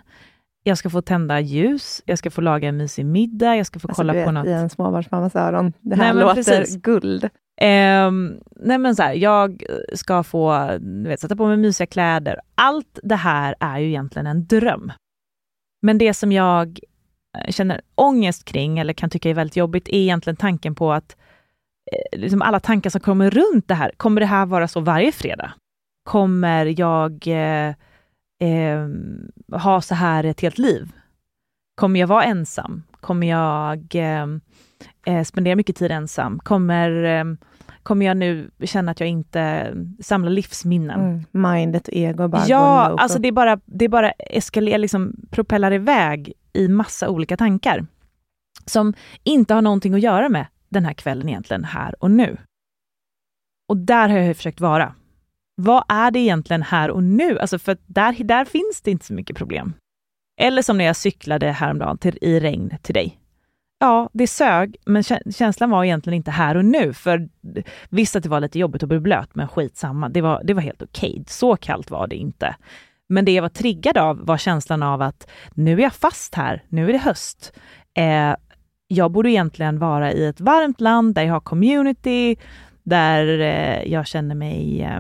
[0.63, 3.87] jag ska få tända ljus, jag ska få laga en mysig middag, jag ska få
[3.87, 4.47] alltså, kolla vet, på något...
[4.47, 6.75] i en småbarnsmammas öron, det här nej, låter precis.
[6.75, 7.29] guld.
[7.61, 12.39] Um, nej men så här, jag ska få vet, sätta på mig mysiga kläder.
[12.55, 14.91] Allt det här är ju egentligen en dröm.
[15.81, 16.79] Men det som jag
[17.37, 21.17] eh, känner ångest kring, eller kan tycka är väldigt jobbigt, är egentligen tanken på att
[21.91, 23.91] eh, liksom alla tankar som kommer runt det här.
[23.97, 25.51] Kommer det här vara så varje fredag?
[26.03, 27.73] Kommer jag eh,
[28.39, 28.87] eh,
[29.59, 30.91] ha så här ett helt liv?
[31.75, 32.83] Kommer jag vara ensam?
[33.01, 34.27] Kommer jag eh,
[35.05, 36.39] eh spendera mycket tid ensam?
[36.39, 37.25] Kommer, eh,
[37.83, 40.99] kommer jag nu känna att jag inte samlar livsminnen?
[40.99, 45.15] Mm, mindet och ego bara Ja, alltså det är bara, det är bara eskalerar, liksom
[45.29, 47.85] propellar iväg i massa olika tankar
[48.65, 52.37] som inte har någonting att göra med den här kvällen egentligen, här och nu.
[53.69, 54.95] Och där har jag försökt vara
[55.59, 57.39] vad är det egentligen här och nu?
[57.39, 59.73] Alltså för där, där finns det inte så mycket problem.
[60.41, 63.19] Eller som när jag cyklade häromdagen till, i regn till dig.
[63.79, 66.93] Ja, det sög, men känslan var egentligen inte här och nu.
[66.93, 67.29] För
[67.89, 70.09] visst att det var lite jobbigt att bli blöt, men skitsamma.
[70.09, 71.11] Det var, det var helt okej.
[71.11, 71.23] Okay.
[71.27, 72.55] Så kallt var det inte.
[73.09, 76.63] Men det jag var triggad av var känslan av att nu är jag fast här.
[76.67, 77.53] Nu är det höst.
[77.93, 78.35] Eh,
[78.87, 82.35] jag borde egentligen vara i ett varmt land där jag har community,
[82.83, 84.99] där eh, jag känner mig eh,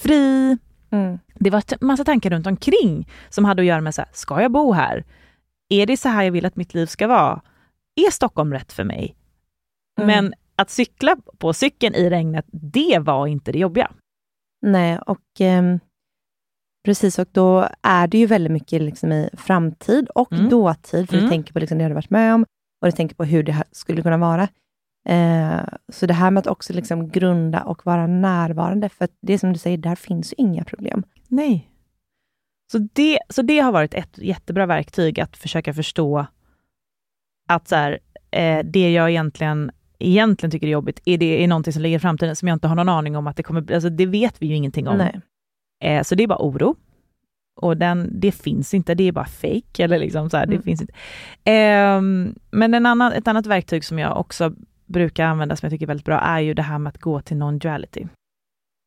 [0.00, 0.58] fri.
[0.90, 1.18] Mm.
[1.34, 4.52] Det var massa tankar runt omkring som hade att göra med, så här, ska jag
[4.52, 5.04] bo här?
[5.68, 7.42] Är det så här jag vill att mitt liv ska vara?
[8.06, 9.16] Är Stockholm rätt för mig?
[10.00, 10.06] Mm.
[10.06, 13.90] Men att cykla på cykeln i regnet, det var inte det jobbiga.
[14.62, 15.76] Nej, och eh,
[16.84, 20.48] precis, och då är det ju väldigt mycket liksom i framtid och mm.
[20.48, 21.24] dåtid, för mm.
[21.24, 22.46] du tänker på liksom det du varit med om
[22.80, 24.48] och du tänker på hur det skulle kunna vara.
[25.08, 29.38] Eh, så det här med att också liksom grunda och vara närvarande, för det är
[29.38, 31.02] som du säger, där finns ju inga problem.
[31.28, 31.70] Nej.
[32.72, 36.26] Så det, så det har varit ett jättebra verktyg, att försöka förstå
[37.48, 37.98] att så här,
[38.30, 42.00] eh, det jag egentligen, egentligen tycker är jobbigt, är, det, är någonting som ligger i
[42.00, 44.46] framtiden, som jag inte har någon aning om att det kommer alltså Det vet vi
[44.46, 44.98] ju ingenting om.
[44.98, 45.20] Nej.
[45.84, 46.76] Eh, så det är bara oro.
[47.60, 49.84] Och den, det finns inte, det är bara fake.
[49.84, 50.56] Eller liksom så här, mm.
[50.56, 50.92] det finns inte.
[51.44, 52.00] Eh,
[52.50, 54.54] men en annan, ett annat verktyg som jag också
[54.92, 57.20] brukar använda, som jag tycker är väldigt bra, är ju det här med att gå
[57.20, 58.08] till non-duality.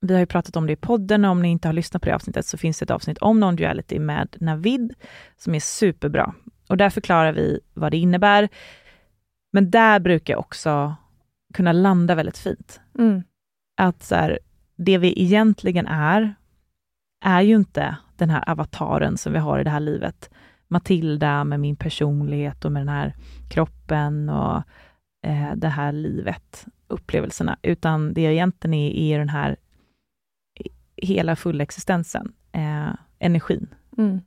[0.01, 2.09] Vi har ju pratat om det i podden och om ni inte har lyssnat på
[2.09, 4.93] det avsnittet så finns det ett avsnitt om non-duality med Navid
[5.37, 6.33] som är superbra.
[6.69, 8.49] Och där förklarar vi vad det innebär.
[9.51, 10.95] Men där brukar jag också
[11.53, 12.81] kunna landa väldigt fint.
[12.99, 13.23] Mm.
[13.77, 14.39] Att så här,
[14.75, 16.35] det vi egentligen är,
[17.25, 20.29] är ju inte den här avataren som vi har i det här livet.
[20.67, 23.15] Matilda med min personlighet och med den här
[23.49, 24.63] kroppen och
[25.23, 29.55] eh, det här livet, upplevelserna, utan det jag egentligen är, är den här
[30.97, 33.67] hela fulla existensen, eh, energin.
[33.97, 34.21] Mm.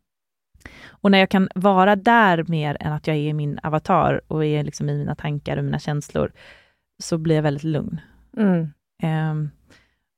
[0.87, 4.65] Och när jag kan vara där mer än att jag är min avatar och är
[4.65, 6.33] liksom i mina tankar och mina känslor,
[7.03, 8.01] så blir jag väldigt lugn.
[8.37, 8.73] Mm.
[9.03, 9.51] Eh,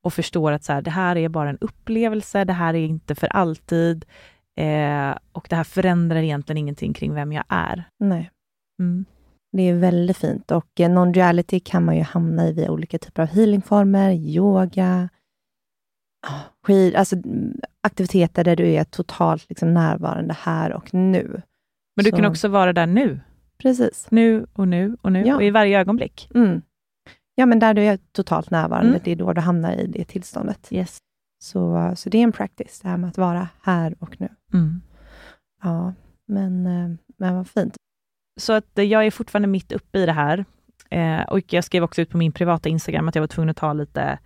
[0.03, 3.15] och förstår att så här, det här är bara en upplevelse, det här är inte
[3.15, 4.05] för alltid.
[4.57, 7.85] Eh, och det här förändrar egentligen ingenting kring vem jag är.
[7.99, 8.31] Nej.
[8.81, 9.05] Mm.
[9.53, 13.29] Det är väldigt fint och non-duality kan man ju hamna i via olika typer av
[13.29, 15.09] healingformer, yoga,
[16.63, 17.17] skid, alltså
[17.81, 21.43] aktiviteter där du är totalt liksom närvarande här och nu.
[21.97, 22.17] Men du Så.
[22.17, 23.21] kan också vara där nu?
[23.59, 24.07] Precis.
[24.11, 25.37] Nu och nu och nu ja.
[25.37, 26.31] och i varje ögonblick?
[26.35, 26.63] Mm.
[27.35, 29.01] Ja, men där du är totalt närvarande, mm.
[29.05, 30.69] det är då du hamnar i det tillståndet.
[30.73, 30.99] Yes.
[31.45, 34.29] Så, så det är en practice, det här med att vara här och nu.
[34.53, 34.81] Mm.
[35.63, 35.95] Ja,
[36.27, 37.77] men, eh, men vad fint.
[38.39, 40.45] Så att jag är fortfarande mitt uppe i det här.
[40.91, 43.57] Eh, och jag skrev också ut på min privata Instagram att jag var tvungen att
[43.57, 44.19] ta lite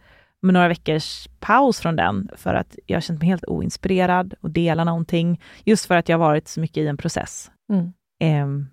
[0.43, 4.85] med några veckors paus från den, för att jag känt mig helt oinspirerad och dela
[4.85, 7.51] någonting, just för att jag varit så mycket i en process.
[7.73, 7.93] Mm.
[8.23, 8.67] Eh,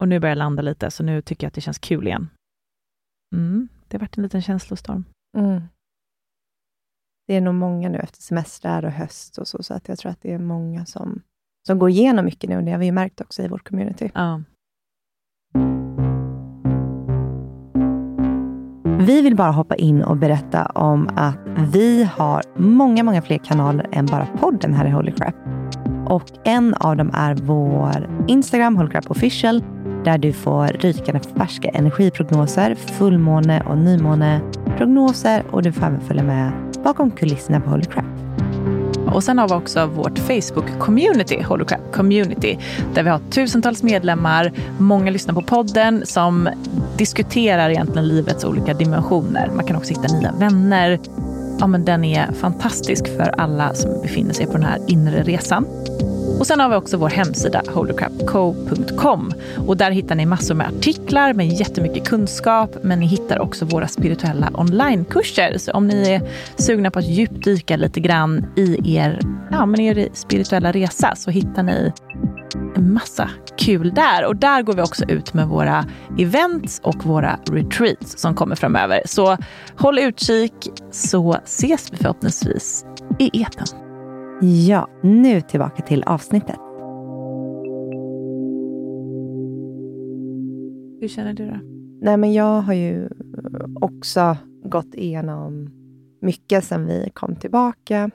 [0.00, 2.28] och nu börjar jag landa lite, så nu tycker jag att det känns kul igen.
[3.34, 5.04] Mm, det har varit en liten känslostorm.
[5.36, 5.62] Mm.
[7.26, 10.10] Det är nog många nu efter semestrar och höst och så, så att jag tror
[10.10, 11.22] att det är många som
[11.66, 14.10] som går igenom mycket nu, och det har vi märkt också i vårt community.
[14.14, 14.40] Ja.
[19.06, 21.38] Vi vill bara hoppa in och berätta om att
[21.72, 25.34] vi har många, många fler kanaler än bara podden här i Holy Crap.
[26.06, 29.62] Och en av dem är vår Instagram, Holy Crap Official,
[30.04, 36.52] där du får rykande färska energiprognoser, fullmåne och nymåneprognoser och du får även följa med
[36.84, 38.13] bakom kulisserna på Holy Crap.
[39.12, 42.58] Och sen har vi också vårt Facebook-community, Holocrap Community,
[42.94, 46.48] där vi har tusentals medlemmar, många lyssnar på podden som
[46.96, 49.50] diskuterar egentligen livets olika dimensioner.
[49.56, 50.98] Man kan också hitta nya vänner.
[51.60, 55.66] Ja, men den är fantastisk för alla som befinner sig på den här inre resan.
[56.38, 59.32] Och sen har vi också vår hemsida holocrapco.com
[59.66, 63.88] och där hittar ni massor med artiklar med jättemycket kunskap, men ni hittar också våra
[63.88, 65.58] spirituella onlinekurser.
[65.58, 70.08] Så om ni är sugna på att djupdyka lite grann i er, ja, men er
[70.12, 71.92] spirituella resa så hittar ni
[72.54, 74.26] en massa kul där.
[74.26, 75.84] Och där går vi också ut med våra
[76.18, 79.02] events och våra retreats som kommer framöver.
[79.06, 79.36] Så
[79.78, 82.86] håll utkik så ses vi förhoppningsvis
[83.18, 83.66] i eten.
[84.66, 86.58] Ja, nu tillbaka till avsnittet.
[91.00, 91.58] Hur känner du då?
[92.02, 93.08] Nej, men jag har ju
[93.80, 95.70] också gått igenom
[96.20, 98.10] mycket sen vi kom tillbaka.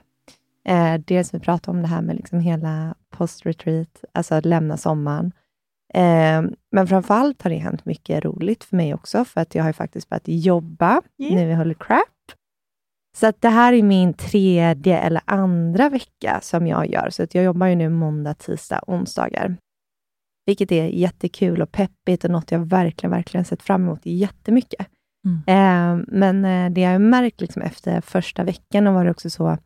[0.64, 5.32] Eh, dels vi pratade om det här med liksom hela post-retreat, alltså att lämna sommaren.
[5.94, 9.64] Eh, men framför allt har det hänt mycket roligt för mig också, för att jag
[9.64, 11.34] har faktiskt börjat jobba yeah.
[11.34, 12.32] nu i Holy Crap.
[13.18, 17.10] Så att det här är min tredje eller andra vecka som jag gör.
[17.10, 19.56] Så att jag jobbar ju nu måndag, tisdag, onsdagar.
[20.46, 24.86] Vilket är jättekul och peppigt och något jag verkligen, verkligen sett fram emot jättemycket.
[25.26, 25.42] Mm.
[25.46, 26.42] Eh, men
[26.74, 29.58] det jag märkt liksom efter första veckan var det också så,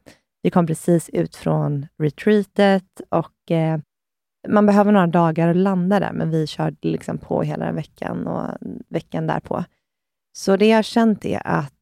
[0.44, 3.78] vi kom precis ut från retreatet och eh,
[4.48, 8.26] man behöver några dagar att landa där, men vi körde liksom på hela den veckan
[8.26, 9.64] och veckan därpå.
[10.36, 11.72] Så det jag har känt är att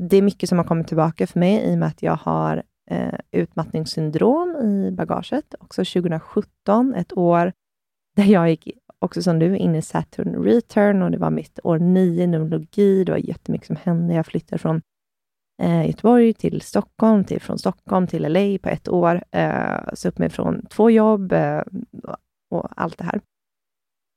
[0.00, 2.62] det är mycket som har kommit tillbaka för mig i och med att jag har
[2.90, 5.54] eh, utmattningssyndrom i bagaget.
[5.60, 7.52] Också 2017, ett år
[8.16, 11.78] där jag gick, också som du, in i Saturn return och det var mitt år
[11.78, 13.04] nio i numerologi.
[13.04, 14.14] Det var jättemycket som hände.
[14.14, 14.82] Jag flyttade från
[15.60, 19.24] eh, Göteborg till Stockholm, till, från Stockholm till LA på ett år.
[19.30, 21.62] Eh, så upp mig från två jobb eh,
[22.50, 23.20] och allt det här.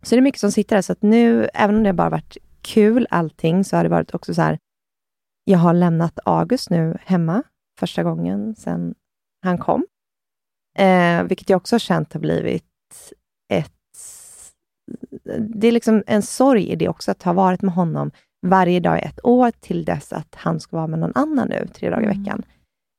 [0.04, 0.82] Så det är mycket som sitter där.
[0.82, 4.34] Så att nu, även om det bara varit kul allting, så har det varit också
[4.34, 4.60] så här,
[5.44, 7.44] jag har lämnat August nu hemma,
[7.80, 8.96] första gången sedan
[9.42, 9.86] han kom.
[10.78, 12.66] Eh, vilket jag också har känt har blivit
[13.50, 13.72] ett...
[15.40, 18.12] Det är liksom en sorg i det också, att ha varit med honom
[18.44, 21.68] varje dag i ett år, till dess att han ska vara med någon annan nu,
[21.74, 22.24] tre dagar i mm.
[22.24, 22.44] veckan.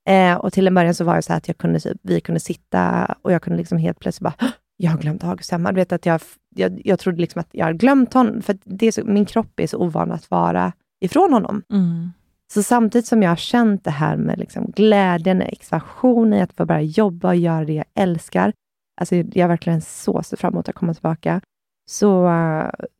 [0.08, 2.40] Eh, och till en början så var det så att jag kunde, typ, vi kunde
[2.40, 5.72] sitta och jag kunde liksom helt plötsligt bara, jag har glömt hemma.
[5.72, 6.20] Du vet att jag,
[6.56, 9.66] jag, jag trodde liksom att jag hade glömt honom, för det så, min kropp är
[9.66, 11.62] så ovan att vara ifrån honom.
[11.72, 12.12] Mm.
[12.52, 16.64] Så samtidigt som jag har känt det här med liksom glädjen, expansionen i att få
[16.64, 18.52] börja jobba och göra det jag älskar,
[19.00, 21.40] alltså jag verkligen så ser fram emot att komma tillbaka,
[21.86, 22.30] så,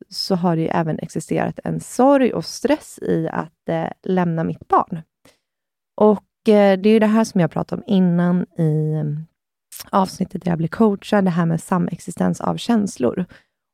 [0.09, 4.67] så har det ju även existerat en sorg och stress i att eh, lämna mitt
[4.67, 5.01] barn.
[6.01, 9.25] Och eh, det är ju det här som jag pratade om innan i mm,
[9.89, 13.25] avsnittet där jag blir coachad, det här med samexistens av känslor.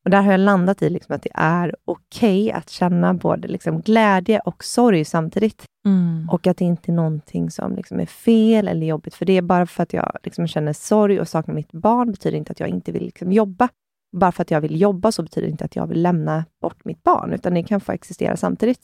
[0.05, 3.47] Och där har jag landat i liksom att det är okej okay att känna både
[3.47, 5.65] liksom glädje och sorg samtidigt.
[5.85, 6.29] Mm.
[6.31, 9.15] Och att det inte är någonting som liksom är fel eller jobbigt.
[9.15, 12.37] För det är bara för att jag liksom känner sorg och saknar mitt barn, betyder
[12.37, 13.69] inte att jag inte vill liksom jobba.
[14.11, 16.85] Bara för att jag vill jobba så betyder det inte att jag vill lämna bort
[16.85, 18.79] mitt barn, utan det kan få existera samtidigt.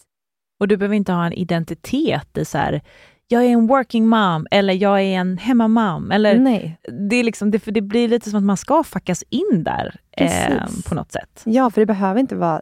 [0.60, 2.82] Och du behöver inte ha en identitet i så här,
[3.28, 6.12] jag är en working mom eller jag är en hemmamam.
[6.12, 6.80] Eller, Nej.
[7.10, 10.00] Det, är liksom, det, för det blir lite som att man ska fuckas in där
[10.12, 11.42] eh, på något sätt.
[11.46, 12.62] Ja, för det behöver inte vara...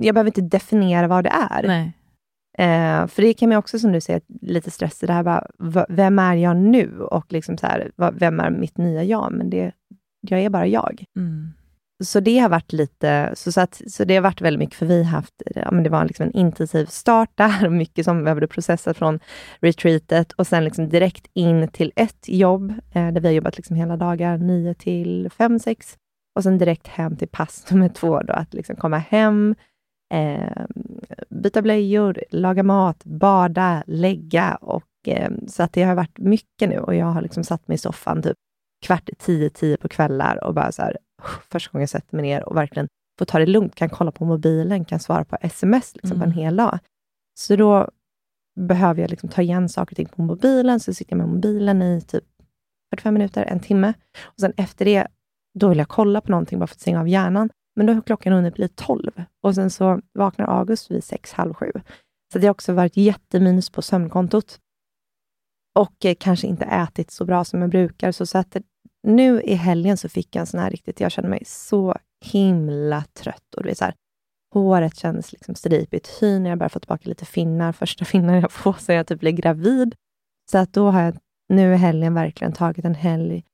[0.00, 1.66] Jag behöver inte definiera vad det är.
[1.66, 1.92] Nej.
[2.58, 4.88] Eh, för det kan man också, som du säger, lite.
[5.00, 5.46] Det här bara,
[5.88, 7.00] vem är jag nu?
[7.00, 9.32] Och liksom så här, vem är mitt nya jag?
[9.32, 9.72] Men det,
[10.20, 11.04] jag är bara jag.
[11.16, 11.52] Mm
[12.04, 14.86] så det har varit lite, så, så, att, så det har varit väldigt mycket, för
[14.86, 18.18] vi har haft, ja, men det var liksom en intensiv start där, och mycket som
[18.18, 19.20] vi behövde processa från
[19.60, 23.76] retreatet och sen liksom direkt in till ett jobb, eh, där vi har jobbat liksom
[23.76, 25.96] hela dagar, 9 till 5, 6,
[26.36, 29.54] och sen direkt hem till pass nummer två, då, att liksom komma hem,
[30.14, 30.66] eh,
[31.30, 36.78] byta blöjor, laga mat, bada, lägga, och, eh, så att det har varit mycket nu
[36.78, 38.36] och jag har liksom satt mig i soffan typ
[38.82, 40.96] kvart i tio, tio på kvällar och bara så här,
[41.50, 44.24] första gången jag sätter mig ner och verkligen får ta det lugnt, kan kolla på
[44.24, 46.18] mobilen, kan svara på sms liksom, mm.
[46.18, 46.44] på en mm.
[46.44, 46.78] hel dag.
[47.38, 47.90] Så då
[48.60, 51.82] behöver jag liksom ta igen saker och ting på mobilen, så sitter jag med mobilen
[51.82, 52.24] i typ
[52.90, 53.94] 45 minuter, en timme.
[54.22, 55.06] Och sen efter det,
[55.58, 57.50] då vill jag kolla på någonting bara för att stänga av hjärnan.
[57.76, 59.10] Men då har klockan hunnit bli 12
[59.42, 61.72] och sen så vaknar August vid sex, halv sju.
[62.32, 64.58] Så det har också varit jätteminus på sömnkontot.
[65.78, 68.12] Och eh, kanske inte ätit så bra som jag brukar.
[68.12, 68.56] Så, så att
[69.02, 73.04] nu i helgen så fick jag en sån här riktigt, jag kände mig så himla
[73.12, 73.54] trött.
[73.56, 73.94] Och det är så här,
[74.54, 77.72] håret kändes liksom stripigt, hyn, jag börjar få tillbaka lite finnar.
[77.72, 79.94] Första finnar jag får så jag typ blir gravid.
[80.50, 81.16] Så att då har jag
[81.48, 83.44] nu i helgen verkligen tagit en helg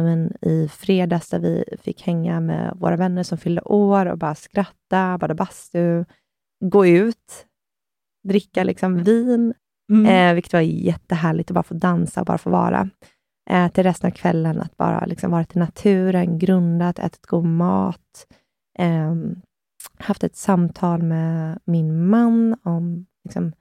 [0.00, 4.34] men, i fredags där vi fick hänga med våra vänner som fyllde år och bara
[4.34, 6.04] skratta, bada bastu,
[6.64, 7.46] gå ut,
[8.28, 9.54] dricka liksom vin,
[9.92, 10.06] mm.
[10.06, 12.90] eh, vilket var jättehärligt att bara få dansa och bara få vara.
[13.50, 18.26] Eh, till resten av kvällen att bara liksom vara i naturen, grundat, ätit god mat,
[18.78, 19.14] eh,
[19.98, 23.52] haft ett samtal med min man om liksom,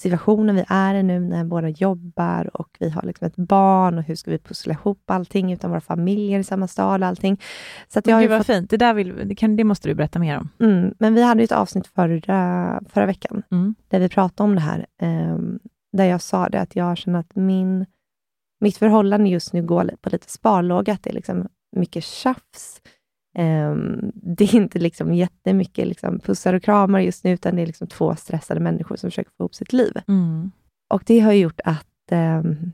[0.00, 4.04] situationen vi är i nu när båda jobbar och vi har liksom ett barn och
[4.04, 7.40] hur ska vi pussla ihop allting utan våra familjer i samma stad och allting.
[7.88, 8.46] Så att jag Gud vad fått...
[8.46, 10.48] fint, det, där vill, det, kan, det måste du berätta mer om.
[10.60, 13.74] Mm, men vi hade ett avsnitt förra, förra veckan mm.
[13.88, 15.38] där vi pratade om det här, eh,
[15.92, 17.86] där jag sa det att jag känner att min,
[18.60, 22.80] mitt förhållande just nu går på lite sparlåga, att det är liksom mycket tjafs,
[23.38, 27.66] Um, det är inte liksom jättemycket liksom pussar och kramar just nu, utan det är
[27.66, 29.92] liksom två stressade människor som försöker få ihop sitt liv.
[30.08, 30.50] Mm.
[30.90, 32.72] Och det har gjort att um,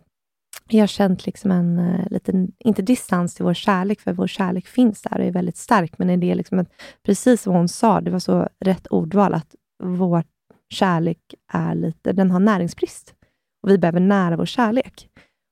[0.69, 4.67] jag har känt liksom en uh, liten, inte distans till vår kärlek, för vår kärlek
[4.67, 6.69] finns där och är väldigt stark, men det är liksom att,
[7.03, 10.25] precis som hon sa, det var så rätt ordval, att vår
[10.71, 11.19] kärlek
[11.53, 13.15] är lite, den har näringsbrist.
[13.63, 15.09] Och vi behöver nära vår kärlek.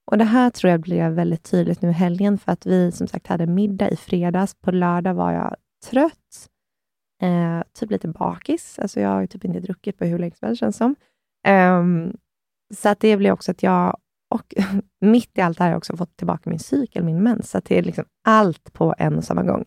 [0.06, 3.06] Och Det här tror jag blev väldigt tydligt nu i helgen, för att vi som
[3.06, 4.54] sagt hade middag i fredags.
[4.54, 5.56] På lördag var jag
[5.90, 6.48] trött,
[7.22, 8.78] eh, typ lite bakis.
[8.78, 10.96] Alltså jag har typ inte druckit på hur länge som helst, känns som.
[11.48, 12.16] Um,
[12.74, 13.96] så att det blev också att jag,
[14.34, 14.54] och
[15.00, 17.50] mitt i allt det här har jag också fått tillbaka min cykel, min mens.
[17.50, 19.64] Så att det är liksom allt på en och samma gång.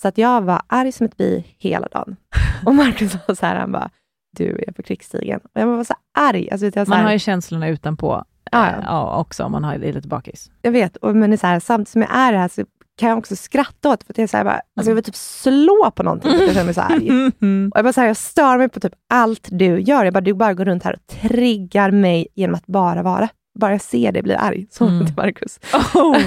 [0.00, 2.16] Så att jag var arg som ett bi hela dagen.
[2.66, 3.90] Och Marcus var så här, han bara,
[4.36, 5.40] du är på krigsstigen.
[5.40, 6.50] Och jag var så arg.
[6.50, 8.82] Alltså, jag så här, Man har ju känslorna utanpå Ja, ja.
[8.82, 10.50] ja, också om man har lite bakis.
[10.62, 12.64] Jag vet, och, men det är så här, samtidigt som jag är här så
[12.98, 15.16] kan jag också skratta åt för att jag, så här, bara, alltså jag vill typ
[15.16, 17.26] slå på någonting för att jag känner mig så arg.
[17.72, 20.04] Och jag, bara, så här, jag stör mig på typ allt du gör.
[20.04, 23.28] Jag bara, du bara går runt här och triggar mig genom att bara vara.
[23.58, 24.66] Bara jag ser det blir arg.
[24.70, 25.06] Så mm.
[25.06, 25.60] till Marcus.
[25.94, 26.18] Oh.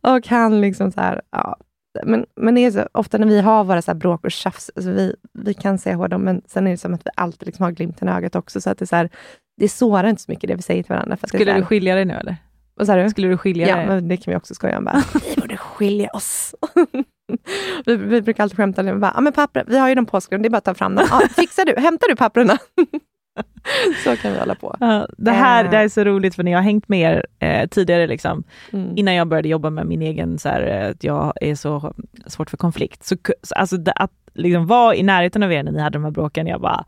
[0.16, 1.56] och han liksom så här, ja.
[2.04, 4.90] Men, men det är så, ofta när vi har våra så bråk och tjafs, alltså
[4.90, 7.70] vi, vi kan säga hårda, men sen är det som att vi alltid liksom har
[7.72, 8.60] glimten i ögat också.
[8.60, 9.10] Så att det är så här,
[9.56, 11.16] det sårar inte så mycket det vi säger till varandra.
[11.16, 12.36] För Skulle du skilja dig nu eller?
[12.74, 13.10] Vad sa du?
[13.10, 13.84] Skulle du skilja ja, dig?
[13.84, 14.84] Ja, men det kan vi också skoja om.
[14.84, 15.02] Bara,
[15.34, 16.54] vi borde skilja oss.
[17.86, 20.48] vi, vi brukar alltid skämta om ja, men papper, vi har ju dem påskrivna, det
[20.48, 21.06] är bara att ta fram dem.
[21.10, 21.74] Ja, fixar du?
[21.80, 22.58] Hämtar du papperna?
[24.04, 24.76] så kan vi hålla på.
[24.80, 27.26] Ja, det, här, det här är så roligt, för när jag har hängt med er
[27.38, 28.96] eh, tidigare, liksom, mm.
[28.96, 31.94] innan jag började jobba med min egen, så här, eh, att jag är så
[32.26, 33.16] svårt för konflikt, så,
[33.56, 36.60] alltså, att liksom vara i närheten av er när ni hade de här bråken, jag
[36.60, 36.84] bara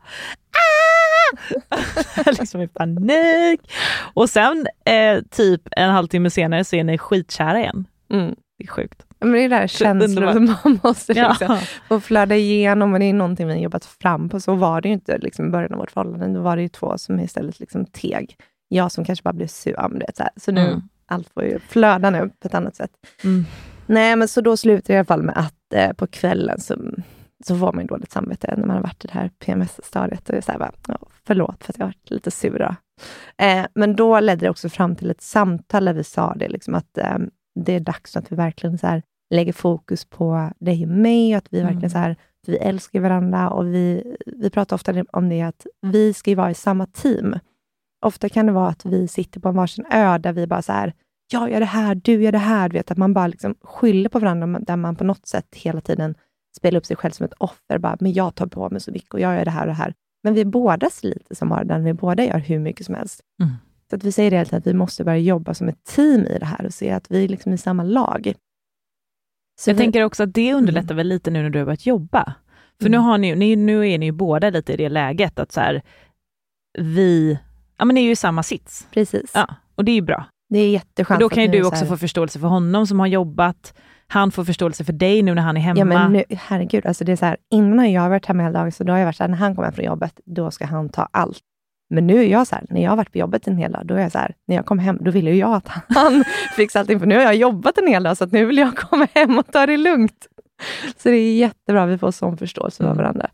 [2.39, 3.71] liksom i panik.
[4.13, 7.87] Och sen eh, typ en halvtimme senare så är ni skitkära igen.
[8.09, 8.35] Mm.
[8.57, 9.05] Det är sjukt.
[9.19, 11.59] Men det är där känslor man måste liksom ja.
[11.87, 14.39] få flöda igenom och det är någonting vi har jobbat fram på.
[14.39, 16.33] Så var det ju inte liksom, i början av vårt förhållande.
[16.33, 18.35] Då var det ju två som istället liksom teg.
[18.67, 19.73] Jag som kanske bara blev sur.
[19.77, 20.31] Ja, så, här.
[20.35, 20.81] så nu, mm.
[21.05, 22.91] allt får ju flöda nu på ett annat sätt.
[23.23, 23.45] Mm.
[23.85, 26.75] Nej, men så då slutade det i alla fall med att eh, på kvällen så
[27.45, 30.29] så får man ju dåligt samvete när man har varit i det här PMS-stadiet.
[30.29, 32.75] Och så här bara, ja, förlåt för att jag varit lite sur.
[33.37, 36.75] Eh, men då ledde det också fram till ett samtal där vi sa det, liksom
[36.75, 37.17] att eh,
[37.59, 41.47] det är dags att vi verkligen så här, lägger fokus på dig och mig, att
[41.53, 41.71] vi mm.
[41.71, 42.15] verkligen så här,
[42.47, 46.53] vi älskar varandra och vi, vi pratar ofta om det att vi ska vara i
[46.53, 47.39] samma team.
[48.05, 50.71] Ofta kan det vara att vi sitter på en varsin ö där vi bara så
[50.71, 50.93] här,
[51.31, 52.69] jag gör det här, du gör det här.
[52.69, 55.81] Du vet, att man bara liksom skyller på varandra, där man på något sätt hela
[55.81, 56.15] tiden
[56.57, 57.77] spela upp sig själv som ett offer.
[57.77, 59.73] Bara, men jag tar på mig så mycket och jag gör det här och det
[59.73, 59.93] här.
[60.25, 61.83] Men vi båda sliter som bara den.
[61.83, 63.21] Vi båda gör hur mycket som helst.
[63.41, 63.53] Mm.
[63.89, 66.45] Så att vi säger det att vi måste börja jobba som ett team i det
[66.45, 68.33] här och se att vi är liksom i samma lag.
[69.59, 69.81] Så jag vi...
[69.81, 70.97] tänker också att det underlättar mm.
[70.97, 72.33] väl lite nu när du har börjat jobba.
[72.79, 72.91] För mm.
[72.91, 75.59] nu, har ni, ni, nu är ni ju båda lite i det läget att så
[75.59, 75.81] här,
[76.77, 77.39] vi,
[77.77, 78.87] ja men ni är ju i samma sits.
[78.91, 79.31] Precis.
[79.33, 80.25] Ja, och det är ju bra.
[80.49, 81.19] Det är jätteskönt.
[81.19, 81.87] då kan ju du också här...
[81.87, 83.73] få förståelse för honom som har jobbat
[84.07, 85.79] han får förståelse för dig nu när han är hemma.
[85.79, 88.59] Ja, men nu, herregud, alltså det är så här, innan har jag varit hemma hela
[88.59, 90.65] dagen, så då har jag varit så här, när han kommer från jobbet, då ska
[90.65, 91.41] han ta allt.
[91.89, 93.85] Men nu är jag så här, när jag har varit på jobbet en hel dag,
[93.85, 96.23] då är jag så här, när jag kommer hem, då vill ju jag att han
[96.55, 98.77] fixar allting, för nu har jag jobbat en hel dag, så att nu vill jag
[98.77, 100.27] komma hem och ta det lugnt.
[100.97, 102.97] Så det är jättebra, vi får sån förståelse för mm.
[102.97, 103.29] varandra.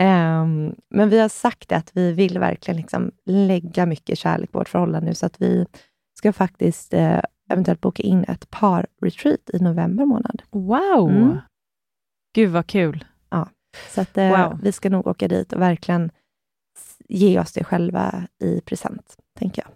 [0.00, 4.68] Um, men vi har sagt att vi vill verkligen liksom lägga mycket kärlek på vårt
[4.68, 5.66] förhållande nu, så att vi
[6.18, 10.42] ska faktiskt uh, eventuellt boka in ett par-retreat i november månad.
[10.50, 11.10] Wow!
[11.10, 11.38] Mm.
[12.34, 13.04] Gud vad kul!
[13.30, 13.48] Ja,
[13.88, 14.58] så att, eh, wow.
[14.62, 16.10] vi ska nog åka dit och verkligen
[17.08, 19.70] ge oss det själva i present, tänker jag.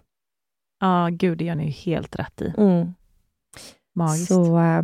[0.79, 2.53] Ja, gud, det gör ni ju helt rätt i.
[2.57, 2.93] Mm.
[3.95, 4.27] Magiskt.
[4.27, 4.83] Så, eh,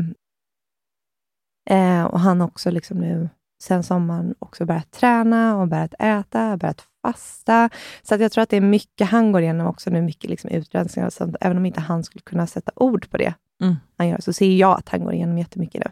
[1.70, 3.30] eh, och han också liksom nu
[3.64, 7.70] sen sommaren också börjat träna och börjat äta, börjat fasta.
[8.04, 10.50] Så att jag tror att det är mycket han går igenom också nu, mycket liksom
[10.50, 11.36] utrensningar och sånt.
[11.42, 13.76] Även om inte han skulle kunna sätta ord på det Mm.
[13.98, 15.92] han gör, så ser jag att han går igenom jättemycket nu.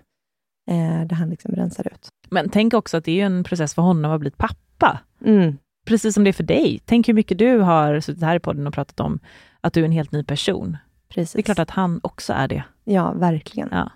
[0.74, 2.10] Eh, där han liksom rensar ut.
[2.30, 4.99] Men tänk också att det är en process för honom att bli pappa.
[5.26, 5.58] Mm.
[5.86, 6.80] Precis som det är för dig.
[6.86, 9.20] Tänk hur mycket du har suttit här i podden och pratat om
[9.62, 10.78] att du är en helt ny person.
[11.10, 11.34] Precis.
[11.34, 12.64] Det är klart att han också är det.
[12.84, 13.70] Ja, verkligen.
[13.72, 13.91] Ja.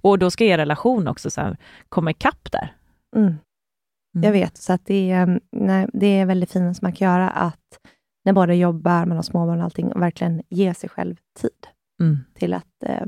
[0.00, 1.56] Och då ska er relation också så här,
[1.88, 2.74] komma ikapp där.
[3.16, 3.34] Mm.
[4.14, 4.24] Mm.
[4.24, 7.30] Jag vet, så att det, är, nej, det är väldigt fint som man kan göra,
[7.30, 7.78] att
[8.24, 11.50] när båda jobbar, man har småbarn och allting, och verkligen ge sig själv tid
[12.02, 12.18] Mm.
[12.34, 12.82] till att...
[12.84, 13.06] Eh,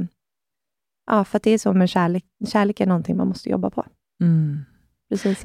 [1.10, 2.24] ja, för att det är så med kärlek.
[2.48, 3.86] Kärlek är någonting man måste jobba på.
[4.22, 4.58] Mm.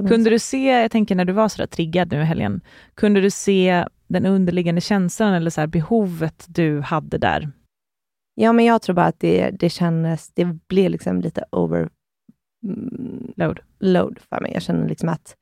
[0.07, 2.61] Kunde du se, jag tänker när du var sådär triggad nu i helgen,
[2.93, 7.51] kunde du se den underliggande känslan eller så behovet du hade där?
[8.35, 10.29] Ja, men jag tror bara att det, det kändes...
[10.33, 11.89] Det blev liksom lite over...
[12.63, 13.59] mm, Load.
[13.79, 14.51] load för mig.
[14.53, 15.35] Jag känner liksom att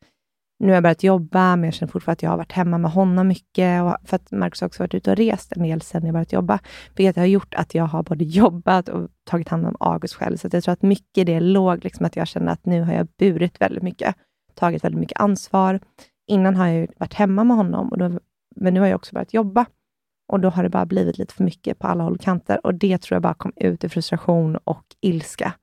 [0.60, 2.91] nu har jag börjat jobba, men jag känner fortfarande att jag har varit hemma med
[2.91, 3.84] honom mycket.
[3.84, 6.34] Och för att Marcus har också varit ute och rest en del sen jag börjat
[6.34, 6.60] jobba,
[6.95, 10.38] vilket har gjort att jag har både jobbat och tagit hand om August själv.
[10.38, 12.93] Så jag tror att mycket i det låg, liksom att jag kände att nu har
[12.93, 14.16] jag burit väldigt mycket,
[14.55, 15.80] tagit väldigt mycket ansvar.
[16.28, 18.20] Innan har jag varit hemma med honom, och då,
[18.55, 19.66] men nu har jag också börjat jobba.
[20.32, 22.66] Och då har det bara blivit lite för mycket på alla håll och kanter.
[22.66, 25.53] Och det tror jag bara kom ut i frustration och ilska.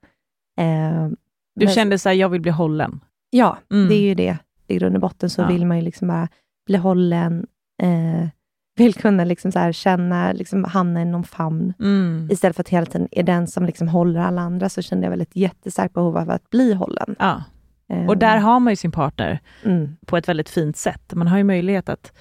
[0.60, 1.08] Eh,
[1.56, 3.00] Du men- kände så här, jag vill bli hållen.
[3.30, 3.88] Ja, Mm.
[3.88, 4.36] det är ju det.
[4.66, 5.46] I grund och botten så Ja.
[5.48, 6.28] vill man ju liksom bara
[6.66, 7.46] bli hållen,
[7.82, 8.28] eh,
[8.76, 11.72] vill kunna liksom så känna, liksom hamna i någon famn.
[11.80, 12.28] Mm.
[12.30, 15.10] Istället för att hela tiden är den som liksom håller alla andra, så kände jag
[15.10, 17.16] väl ett jättestarkt behov av att bli hållen.
[17.18, 17.42] Ja.
[17.88, 21.14] Eh, Och där har man ju sin partner mm, på ett väldigt fint sätt.
[21.14, 22.12] Man har ju möjlighet att,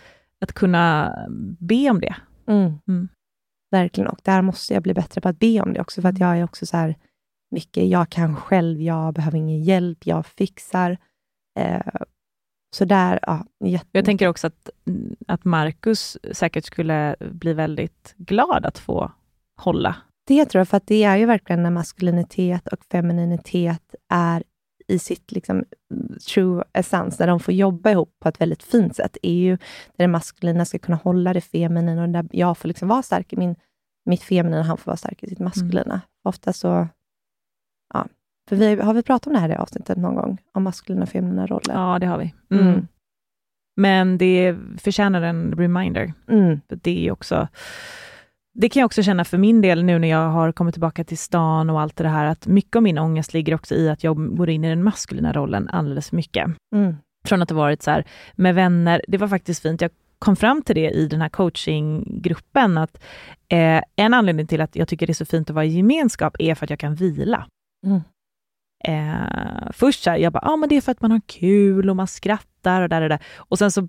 [0.42, 1.16] att kunna
[1.60, 2.16] be om det.
[2.48, 3.08] mm, Mm.
[3.72, 6.20] Verkligen, och där måste jag bli bättre på att be om det också, för att
[6.20, 6.96] jag är också så här
[7.52, 10.98] mycket, jag kan själv, jag behöver ingen hjälp, jag fixar.
[11.60, 11.82] Eh,
[12.74, 13.88] så där, ja, jätte...
[13.92, 14.70] Jag tänker också att,
[15.28, 19.12] att Marcus säkert skulle bli väldigt glad att få
[19.58, 19.96] hålla.
[20.28, 24.44] Det tror jag, för det är ju verkligen när maskulinitet och femininitet är
[24.88, 25.64] i sitt liksom,
[26.34, 29.58] true essence, när de får jobba ihop på ett väldigt fint sätt, är ju
[29.96, 33.34] där det maskulina ska kunna hålla det feminina och där jag får liksom vara stark
[33.34, 33.56] i min,
[34.06, 36.02] mitt feminina och han får vara stark i sitt maskulina.
[36.24, 36.88] Ofta så...
[38.50, 40.38] För vi, har vi pratat om det här i avsnittet någon gång?
[40.52, 41.74] Om maskulina och feminina roller?
[41.74, 42.34] Ja, det har vi.
[42.52, 42.68] Mm.
[42.68, 42.88] Mm.
[43.76, 46.14] Men det förtjänar en reminder.
[46.28, 46.62] Mm.
[46.68, 47.48] Det är också
[48.54, 51.18] det kan jag också känna för min del nu när jag har kommit tillbaka till
[51.18, 54.38] stan och allt det här, att mycket av min ångest ligger också i att jag
[54.38, 56.48] går in i den maskulina rollen alldeles för mycket.
[56.76, 56.96] Mm.
[57.28, 60.62] Från att ha varit så här med vänner, det var faktiskt fint, jag kom fram
[60.62, 63.04] till det i den här coachinggruppen, att
[63.48, 66.36] eh, en anledning till att jag tycker det är så fint att vara i gemenskap
[66.40, 67.48] är för att jag kan vila.
[67.86, 68.02] Mm.
[68.88, 71.90] Eh, först så här, jag bara, ah, men det är för att man har kul
[71.90, 73.20] och man skrattar och där och där.
[73.36, 73.88] Och sen så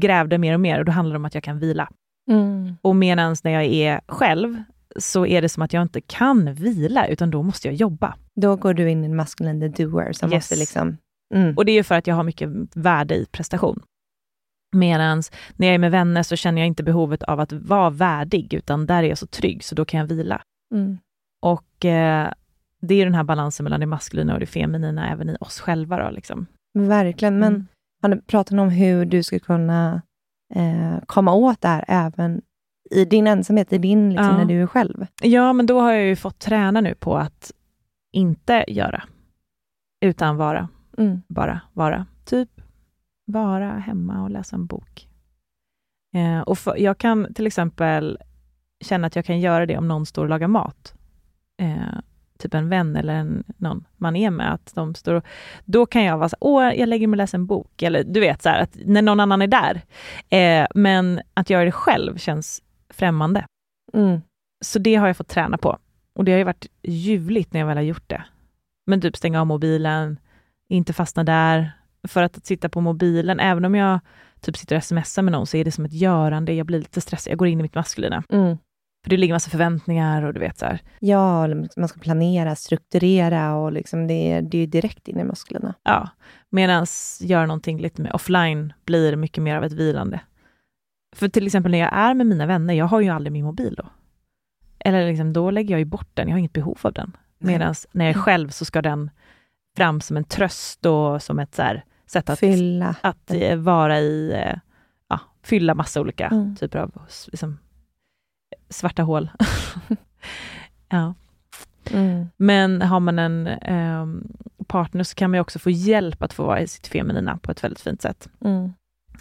[0.00, 1.88] grävde jag mer och mer och då handlar det om att jag kan vila.
[2.30, 2.76] Mm.
[2.82, 4.62] Och medan när jag är själv
[4.96, 8.14] så är det som att jag inte kan vila, utan då måste jag jobba.
[8.40, 10.36] Då går du in i en maskulin the doer, som Yes.
[10.36, 10.96] måste liksom...
[11.34, 11.56] Mm.
[11.56, 13.82] Och det är ju för att jag har mycket värde i prestation.
[14.76, 15.22] Medan
[15.56, 18.86] när jag är med vänner så känner jag inte behovet av att vara värdig, utan
[18.86, 20.42] där är jag så trygg, så då kan jag vila.
[20.74, 20.98] Mm.
[21.42, 22.32] Och eh,
[22.82, 26.04] det är den här balansen mellan det maskulina och det feminina även i oss själva.
[26.04, 26.46] Då, liksom.
[26.74, 27.66] Verkligen, men Mm.
[28.02, 30.02] har du pratat om hur du ska kunna
[30.54, 32.42] eh, komma åt det här även
[32.90, 34.36] i din ensamhet, i din, liksom, Ja.
[34.36, 35.06] när du är själv?
[35.22, 37.52] Ja, men då har jag ju fått träna nu på att
[38.12, 39.02] inte göra,
[40.00, 40.68] utan vara.
[40.98, 41.22] Mm.
[41.28, 42.06] bara vara.
[42.24, 42.60] Typ
[43.26, 45.08] vara hemma och läsa en bok.
[46.16, 48.18] Eh, och för, jag kan till exempel
[48.84, 50.94] känna att jag kan göra det om någon står och lagar mat.
[51.62, 51.98] Eh,
[52.38, 55.24] typ en vän eller en, någon man är med, att de står och,
[55.64, 57.82] Då kan jag vara så åh, jag lägger mig och läser en bok.
[57.82, 59.82] Eller du vet, så här, att när någon annan är där.
[60.28, 63.46] Eh, men att göra det själv känns främmande.
[63.94, 64.20] Mm.
[64.64, 65.78] Så det har jag fått träna på.
[66.14, 68.24] Och det har ju varit ljuvligt när jag väl har gjort det.
[68.86, 70.18] Men typ stänga av mobilen,
[70.68, 71.72] inte fastna där.
[72.08, 74.00] För att, att sitta på mobilen, även om jag
[74.40, 76.52] typ sitter och smsar med någon, så är det som ett görande.
[76.52, 77.30] Jag blir lite stressad.
[77.30, 78.22] Jag går in i mitt maskulina.
[78.28, 78.56] Mm.
[79.06, 80.80] För det ligger massa förväntningar och du vet så här.
[81.00, 81.46] Ja,
[81.76, 85.74] man ska planera, strukturera och liksom det, är- det är ju direkt in i musklerna.
[85.82, 86.08] Ja.
[86.50, 86.86] Medan
[87.20, 90.20] göra någonting lite mer offline blir mycket mer av ett vilande.
[91.16, 93.74] För till exempel när jag är med mina vänner, jag har ju aldrig min mobil
[93.78, 93.86] då.
[94.78, 97.16] Eller liksom, då lägger jag ju bort den, jag har inget behov av den.
[97.38, 99.10] Medan när jag är själv så ska den
[99.76, 102.94] fram som en tröst och som ett så här, sätt att, Fylla.
[103.00, 104.58] att eh, vara i, eh,
[105.08, 106.56] ja, fylla massa olika Mm.
[106.56, 106.92] typer av
[107.26, 107.58] liksom,
[108.68, 109.30] svarta hål.
[110.88, 111.14] ja.
[111.90, 112.26] Mm.
[112.36, 114.36] Men har man en ehm,
[114.66, 117.64] partner så kan man också få hjälp att få vara i sitt feminina på ett
[117.64, 118.28] väldigt fint sätt.
[118.44, 118.72] Mm.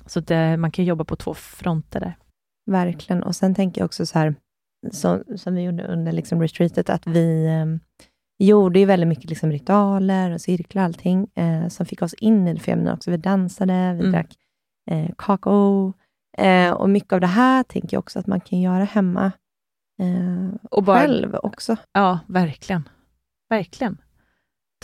[0.05, 2.17] Så det, man kan jobba på två fronter där.
[2.71, 3.23] Verkligen.
[3.23, 4.35] Och sen tänker jag också så här,
[4.91, 7.65] som, som vi gjorde under liksom retreatet, att vi eh,
[8.47, 12.47] gjorde ju väldigt mycket liksom ritualer och cirklar och allting, eh, som fick oss in
[12.47, 13.11] i det feminina också.
[13.11, 14.11] Vi dansade, vi Mm.
[14.11, 14.35] drack
[14.91, 15.93] eh, kakao,
[16.37, 19.31] eh, och mycket av det här tänker jag också att man kan göra hemma
[20.01, 21.75] eh, Och bara, själv också.
[21.93, 22.89] Ja, verkligen.
[23.49, 23.97] Verkligen.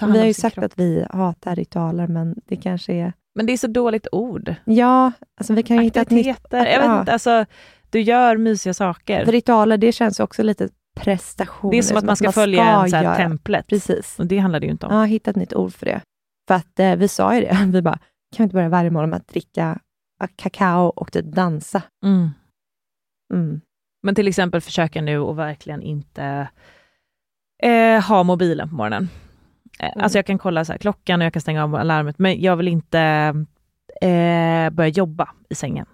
[0.01, 0.65] Vi har ju sagt kropp.
[0.65, 3.13] att vi hatar ritualer, men det kanske är...
[3.35, 4.55] Men det är så dåligt ord.
[4.65, 6.25] Ja, alltså vi kan ju hitta ett nytt...
[6.49, 6.99] Jag vet ja.
[6.99, 7.45] inte, alltså,
[7.89, 9.25] du gör mysiga saker.
[9.25, 11.71] För ritualer, det känns ju också lite prestation.
[11.71, 13.67] Det är som att man ska följa en så här templet.
[13.67, 14.19] Precis.
[14.19, 14.95] Och det handlar det ju inte om.
[14.95, 16.01] Ja, hitta ett nytt ord för det.
[16.47, 17.97] För att eh, vi sa ju det, vi bara,
[18.35, 19.79] kan vi inte börja varje morgon med att dricka
[20.27, 21.83] kakao och typ dansa?
[22.05, 22.29] Mm.
[23.33, 23.61] Mm.
[24.03, 26.47] Men till exempel försöka nu att verkligen inte
[27.63, 29.03] eh, ha mobilen på morgonen.
[29.03, 29.11] Eh,
[29.79, 30.03] Mm.
[30.03, 32.55] Alltså jag kan kolla så här, klockan och jag kan stänga av alarmet, men jag
[32.55, 32.99] vill inte
[34.01, 35.85] eh, börja jobba i sängen.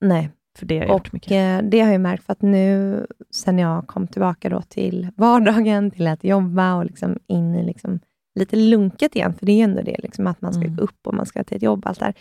[0.00, 1.30] Nej, För det har jag gjort och mycket.
[1.62, 5.90] eh, det har jag märkt för att nu, sen jag kom tillbaka då till vardagen,
[5.90, 8.00] till att jobba och liksom in i liksom
[8.36, 10.76] lite lunket igen, för det är ju ändå det, liksom, att man ska Mm.
[10.76, 12.14] gå upp och man ska till ett jobb, allt det här.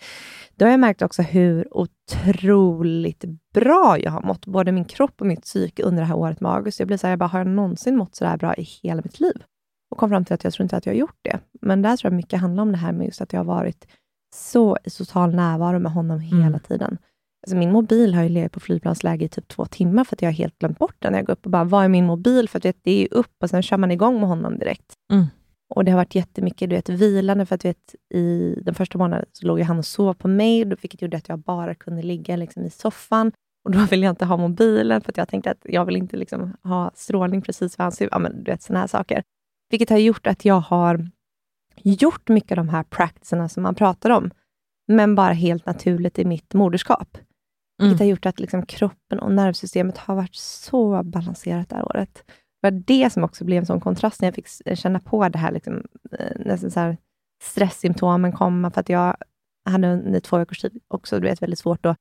[0.55, 5.27] Då har jag märkt också hur otroligt bra jag har mått, både min kropp och
[5.27, 6.79] mitt psyke under det här året med August.
[6.79, 9.01] Jag blir så här, jag bara, har jag någonsin mått så här bra i hela
[9.01, 9.43] mitt liv?
[9.91, 11.39] Och kom fram till att jag tror inte att jag har gjort det.
[11.61, 13.87] Men där tror jag mycket handlar om det här med just att jag har varit
[14.35, 16.59] så i total närvaro med honom hela Mm.
[16.59, 16.97] tiden.
[17.47, 20.29] Alltså min mobil har ju legat på flygplansläge i typ två timmar, för att jag
[20.29, 21.11] har helt glömt bort den.
[21.11, 22.49] när Jag går upp och bara, vad är min mobil?
[22.49, 24.93] För att vet, det är ju upp och sen kör man igång med honom direkt.
[25.13, 25.25] Mm.
[25.69, 29.25] Och det har varit jättemycket du vet, vilande, för att vet, i den första månaden
[29.31, 32.65] så låg han och sov på mig, vilket gjorde att jag bara kunde ligga liksom,
[32.65, 33.31] i soffan.
[33.65, 36.17] Och då ville jag inte ha mobilen, för att jag tänkte att jag vill inte
[36.17, 38.13] liksom, ha strålning precis vid hans huvud.
[38.13, 39.23] Ja, men, du vet, såna här saker.
[39.69, 41.09] Vilket har gjort att jag har
[41.83, 44.31] gjort mycket av de här practicerna som man pratar om,
[44.87, 47.17] men bara helt naturligt i mitt moderskap.
[47.81, 52.23] Vilket har gjort att liksom kroppen och nervsystemet har varit så balanserat det här året.
[52.65, 55.37] Det var det som också blev en sån kontrast när jag fick känna på det
[55.37, 55.83] här, liksom,
[56.19, 56.97] eh, nästan så här
[57.43, 59.15] stresssymptomen komma, för att jag
[59.69, 61.97] hade under två veckors tid också du vet, väldigt svårt att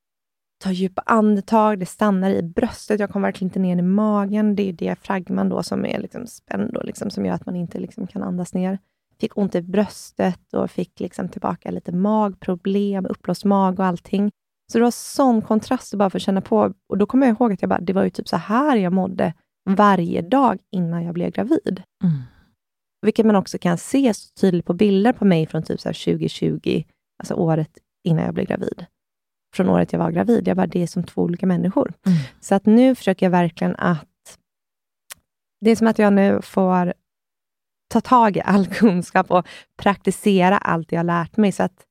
[0.65, 4.57] ta djupa andetag, det stannar i bröstet, jag kom verkligen inte ner i magen.
[4.57, 7.79] Det är diafragman då som är liksom spänd och liksom, som gör att man inte
[7.79, 8.79] liksom kan andas ner.
[9.21, 14.31] Fick ont i bröstet och fick liksom tillbaka lite magproblem, uppblåst mag och allting.
[14.73, 16.73] Så det var sån kontrast att bara få känna på.
[16.89, 18.93] Och då kommer jag ihåg att jag bara, det var ju typ så här jag
[18.93, 19.33] mådde
[19.65, 21.83] varje dag innan jag blev gravid.
[22.05, 22.23] Mm.
[23.03, 26.05] Vilket man också kan se så tydligt på bilder på mig från typ så här
[26.05, 26.83] 2020,
[27.19, 28.87] alltså året innan jag blev gravid.
[29.55, 30.49] Från året jag var gravid.
[30.49, 31.93] Jag bara, det är som två olika människor.
[32.07, 32.19] Mm.
[32.41, 34.39] Så att nu försöker jag verkligen att...
[35.61, 36.95] Det är som att jag nu får
[37.93, 39.47] ta tag i all kunskap och
[39.83, 41.53] praktisera allt jag har lärt mig.
[41.53, 41.87] Så att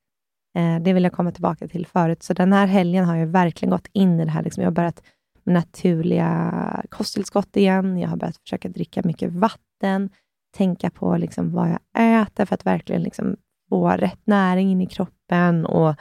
[0.58, 2.24] eh, Det vill jag komma tillbaka till förut.
[2.24, 4.44] Så den här helgen har jag verkligen gått in i det här.
[4.44, 5.04] Liksom jag har börjat
[5.46, 7.98] naturliga kosttillskott igen.
[7.98, 10.10] Jag har börjat försöka dricka mycket vatten,
[10.58, 13.36] tänka på liksom vad jag äter för att verkligen liksom
[13.70, 15.66] få rätt näring in i kroppen.
[15.66, 15.96] Och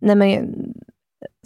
[0.00, 0.74] nej men,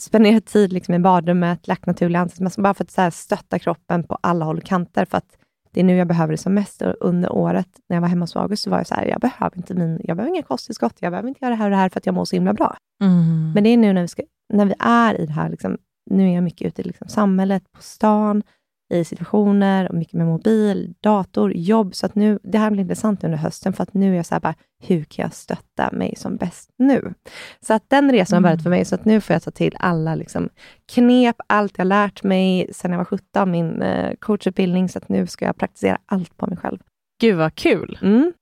[0.01, 4.19] spendera tid liksom i badrummet, lagt naturliga ansiktsmasker, bara för att så stötta kroppen på
[4.21, 5.39] alla håll och kanter, för att
[5.73, 6.83] det är nu jag behöver det som mest.
[6.83, 9.21] Och under året, när jag var hemma hos August, så var jag så här, jag
[9.21, 11.77] behöver inte min, jag behöver inga kosttillskott, jag behöver inte göra det här och det
[11.77, 12.77] här, för att jag mår så himla bra.
[13.03, 13.53] Mm.
[13.53, 15.79] Men det är nu när vi, ska, när vi är i det här, liksom,
[16.11, 18.43] nu är jag mycket ute i liksom, samhället, på stan,
[18.91, 21.95] i situationer, och mycket med mobil, dator, jobb.
[21.95, 24.35] Så att nu, det här blir intressant under hösten, för att nu är jag så
[24.35, 27.15] här bara, hur kan jag stötta mig som bäst nu?
[27.61, 29.77] Så att den resan har varit för mig, så att nu får jag ta till
[29.79, 30.49] alla liksom,
[30.93, 35.27] knep, allt jag lärt mig sedan jag var 17, min eh, coachutbildning, så att nu
[35.27, 36.79] ska jag praktisera allt på mig själv.
[37.21, 37.99] Gud vad kul.
[38.03, 38.33] Mm.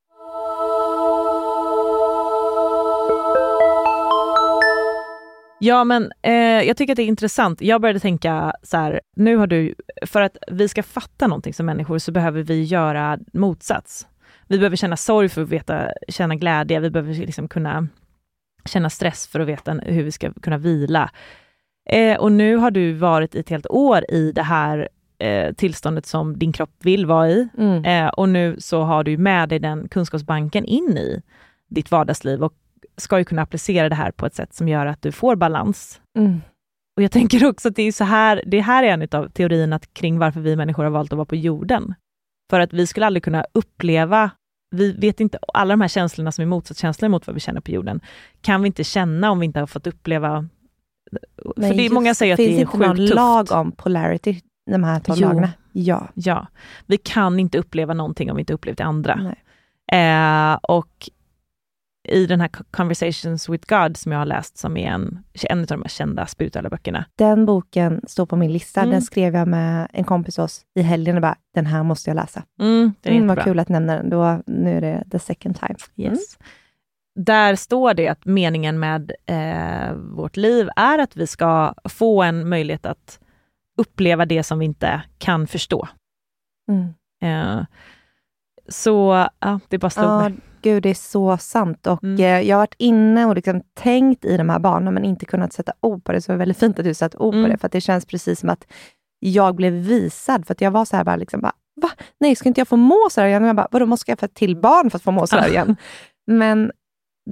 [5.58, 6.32] Ja, men eh,
[6.62, 7.60] jag tycker att det är intressant.
[7.60, 9.74] Jag började tänka så här, nu har du,
[10.06, 14.06] för att vi ska fatta någonting som människor så behöver vi göra motsats.
[14.48, 17.88] Vi behöver känna sorg för att veta, känna glädje, vi behöver liksom kunna
[18.64, 21.10] känna stress för att veta hur vi ska kunna vila.
[21.90, 24.88] Eh, och nu har du varit i ett helt år i det här
[25.18, 27.48] eh, tillståndet som din kropp vill vara i.
[27.58, 27.84] Mm.
[27.84, 31.22] Eh, och nu så har du med dig den kunskapsbanken in i
[31.70, 32.54] ditt vardagsliv och
[32.96, 36.00] ska ju kunna applicera det här på ett sätt som gör att du får balans.
[36.18, 36.40] Mm.
[36.96, 39.80] Och jag tänker också att det är så här, det här är en av teorierna
[39.92, 41.94] kring varför vi människor har valt att vara på jorden.
[42.50, 44.30] För att vi skulle aldrig kunna uppleva,
[44.70, 47.70] vi vet inte, alla de här känslorna som är motsatskänslor mot vad vi känner på
[47.70, 48.00] jorden,
[48.40, 50.48] kan vi inte känna om vi inte har fått uppleva
[51.56, 53.14] Men för det är, många säger att finns det är inte sjukt någon tufft.
[53.14, 55.52] lag om polarity, de här tolv lagarna?
[55.72, 56.08] Ja.
[56.14, 56.46] Ja,
[56.86, 59.14] vi kan inte uppleva någonting om vi inte upplevt det andra.
[59.14, 59.40] Nej.
[59.92, 61.10] Eh, och
[62.04, 65.66] i den här Conversations with God som jag har läst, som är en, en av
[65.66, 67.04] de mest kända spirituella böckerna.
[67.16, 68.80] Den boken står på min lista.
[68.80, 68.90] Mm.
[68.90, 72.14] Den skrev jag med en kompis oss i helgen och bara, den här måste jag
[72.14, 72.44] läsa.
[72.60, 74.10] Mm, den är Mm, vad kul att nämna den.
[74.10, 75.76] Då, nu är det the second time.
[75.96, 76.38] Yes.
[77.14, 82.48] Där står det att meningen med eh, vårt liv är att vi ska få en
[82.48, 83.20] möjlighet att
[83.78, 85.88] uppleva det som vi inte kan förstå.
[86.68, 86.94] Mm.
[87.22, 87.64] Eh,
[88.68, 90.34] så ja, det bara slog Ja, mig.
[90.62, 91.86] gud, det är så sant.
[91.86, 92.20] Och Mm.
[92.20, 95.52] eh, Jag har varit inne och liksom tänkt i de här banorna, men inte kunnat
[95.52, 96.20] sätta ord på det.
[96.20, 97.44] Så det var väldigt fint att du satte ord Mm.
[97.46, 98.66] på det, för att det känns precis som att
[99.18, 100.46] jag blev visad.
[100.46, 101.52] För att jag var så här bara, liksom bara
[101.82, 101.90] va?
[102.20, 103.42] Nej, ska inte jag få må så här igen?
[103.42, 105.36] Och jag bara, vadå, måste jag få ett till barn för att få må så
[105.36, 105.76] här igen?
[106.26, 106.72] Men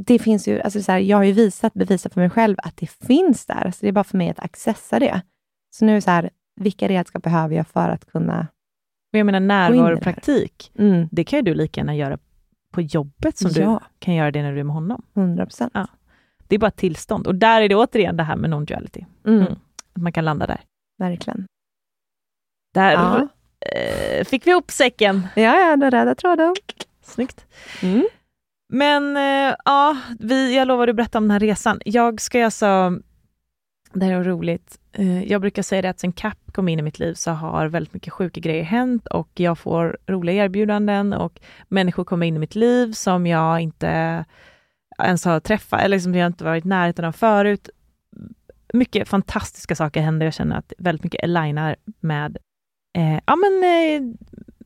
[0.06, 2.76] det finns ju, alltså så här, jag har ju visat, bevisat för mig själv att
[2.76, 3.70] det finns där.
[3.70, 5.20] Så det är bara för mig att accessa det.
[5.74, 6.30] Så nu är det så här,
[6.60, 8.46] vilka redskap behöver jag för att kunna...
[9.12, 12.18] Och jag menar närvaropraktik, Mm, det kan ju du lika gärna göra
[12.72, 13.80] på jobbet som Ja.
[13.80, 15.02] du kan göra det när du är med honom.
[15.14, 15.70] 100 procent.
[15.74, 15.86] Ja.
[16.48, 17.26] Det är bara tillstånd.
[17.26, 19.04] Och där är det återigen det här med non-duality.
[19.26, 19.52] Mm, Mm.
[19.94, 20.60] Att man kan landa där.
[20.98, 21.46] Verkligen.
[22.74, 23.28] Där Ja.
[23.72, 25.26] eh, fick vi ihop säcken.
[25.36, 26.54] Ja, ja, den röda tråden.
[27.02, 27.46] Snyggt.
[27.82, 28.06] Mm.
[28.72, 31.80] Men eh, ja, vi, jag lovade att berätta om den här resan.
[31.84, 32.98] Jag ska alltså,
[33.92, 36.82] det här är roligt, Eh, jag brukar säga det att sen CAP kom in i
[36.82, 41.40] mitt liv så har väldigt mycket sjuka grejer hänt och jag får roliga erbjudanden och
[41.68, 44.24] människor kommer in i mitt liv som jag inte
[44.98, 47.70] ens har träffat eller som jag inte varit i närheten av förut.
[48.72, 50.26] Mycket fantastiska saker händer.
[50.26, 52.38] Jag känner att väldigt mycket alignar med
[52.98, 54.14] eh, ja, men, eh,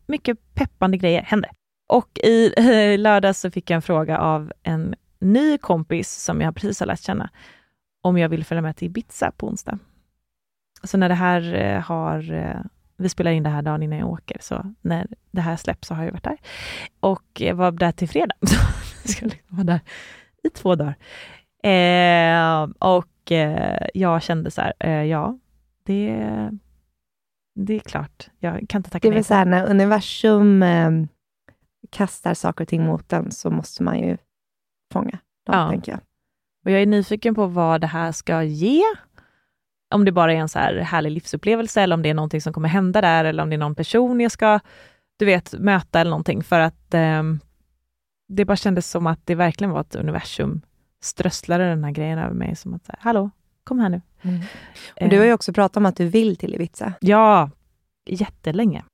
[0.07, 1.51] mycket peppande grejer händer.
[1.89, 6.57] Och i eh, lördags så fick jag en fråga av en ny kompis som jag
[6.57, 7.31] precis har lärt känna,
[8.03, 9.79] om jag vill följa med till Ibiza på onsdag.
[10.83, 12.61] Så när det här eh, har, eh,
[12.97, 15.95] vi spelar in det här dagen innan jag åker, så när det här släpps så
[15.95, 16.39] har jag varit där.
[17.01, 18.35] Och jag var där till fredag.
[19.05, 19.81] Så jag liksom vara där
[20.43, 20.97] i två dagar.
[21.63, 25.39] Eh, och eh, jag kände så här, eh, ja,
[25.85, 26.27] det,
[27.55, 28.29] det är klart.
[28.39, 29.17] Jag kan inte tacka Det är nej.
[29.19, 30.91] väl så här, när universum eh,
[31.91, 34.17] kastar saker och ting mot den, så måste man ju
[34.93, 35.19] fånga dem,
[35.59, 35.71] Ja.
[35.71, 36.01] tänker jag.
[36.65, 38.83] Och jag är nyfiken på vad det här ska ge.
[39.95, 42.53] Om det bara är en så här härlig livsupplevelse, eller om det är någonting som
[42.53, 44.61] kommer hända där, eller om det är någon person jag ska,
[45.19, 46.43] du vet, möta eller någonting.
[46.43, 47.41] För att ehm,
[48.29, 50.61] det bara kändes som att det verkligen var ett universum
[51.03, 53.31] strösslade den här grejen över mig, som att säga, hallå,
[53.65, 54.01] kom här nu.
[55.01, 56.93] Och du har ju Eh, också pratat om att du vill till Ibiza.
[57.01, 57.51] Ja,
[58.07, 58.85] jättelänge.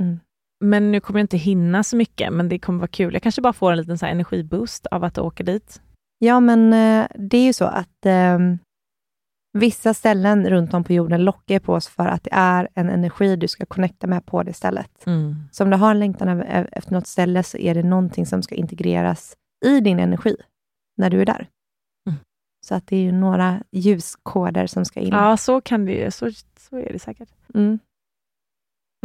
[0.00, 0.20] Mm.
[0.60, 3.12] Men nu kommer jag inte hinna så mycket, men det kommer vara kul.
[3.12, 5.82] Jag kanske bara får en liten så energiboost av att åka dit.
[6.18, 8.38] Ja, men eh, det är ju så att eh,
[9.58, 13.36] vissa ställen runt om på jorden lockar på oss för att det är en energi
[13.36, 14.90] du ska connecta med på det stället.
[15.50, 18.54] Så om du har en längtan efter något ställe, så är det någonting som ska
[18.54, 20.36] integreras i din energi
[20.96, 21.48] när du är där.
[22.08, 22.18] Mm.
[22.66, 25.08] Så att det är ju några ljuskoder som ska in.
[25.12, 27.28] Ja, så kan det så, så är det säkert.
[27.54, 27.78] Mm.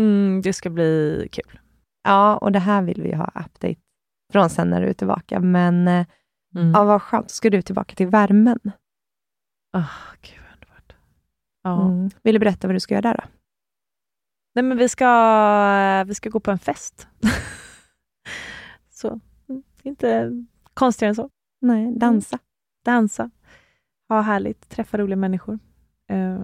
[0.02, 1.60] Mm, det ska bli kul.
[2.04, 3.76] Ja, och det här vill vi ha update
[4.34, 5.40] från sen när du är tillbaka.
[5.40, 6.06] Men eh,
[6.56, 6.72] Mm.
[6.72, 8.60] ja, vad skönt, ska du tillbaka till värmen.
[9.74, 9.92] Oh,
[10.22, 10.94] gud vad underbart.
[11.64, 11.86] Ja.
[11.86, 12.10] Mm.
[12.24, 13.24] Vill du berätta vad du ska göra där då?
[14.56, 17.08] Nej, men vi ska, vi ska gå på en fest.
[18.90, 20.32] så, mm, inte
[20.74, 21.30] konstigare än så.
[21.62, 22.40] Nej, dansa.
[22.86, 23.30] Dansa,
[24.10, 25.60] ha härligt, träffa roliga människor.
[26.08, 26.40] Eh,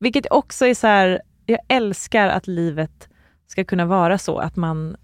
[0.00, 3.08] vilket också är så här, jag älskar att livet
[3.46, 4.96] ska kunna vara så att man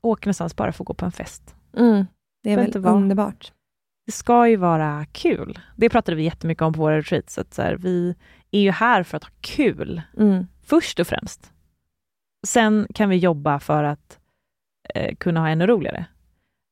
[0.00, 1.54] åker någonstans bara för att gå på en fest.
[1.76, 2.06] Mm.
[2.42, 3.52] Det är väl underbart.
[4.06, 5.58] Det ska ju vara kul.
[5.76, 7.34] Det pratade vi jättemycket om på våra retreats.
[7.34, 8.14] Så att så här, vi
[8.50, 10.46] är ju här för att ha kul, Mm.
[10.64, 11.52] först och främst.
[12.46, 14.18] Sen kan vi jobba för att
[14.94, 16.04] eh, kunna ha ännu roligare.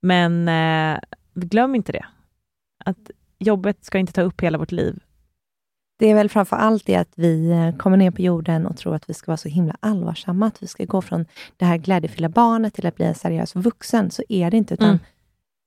[0.02, 1.00] Men eh,
[1.34, 2.04] glöm inte det.
[2.84, 5.00] Att jobbet ska inte ta upp hela vårt liv.
[5.98, 8.94] Det är väl framför allt det att vi eh, kommer ner på jorden och tror
[8.94, 11.26] att vi ska vara så himla allvarsamma, att vi ska gå från
[11.56, 14.10] det här glädjefyllda barnet till att bli en seriös vuxen.
[14.10, 14.98] Så är det inte, utan Mm.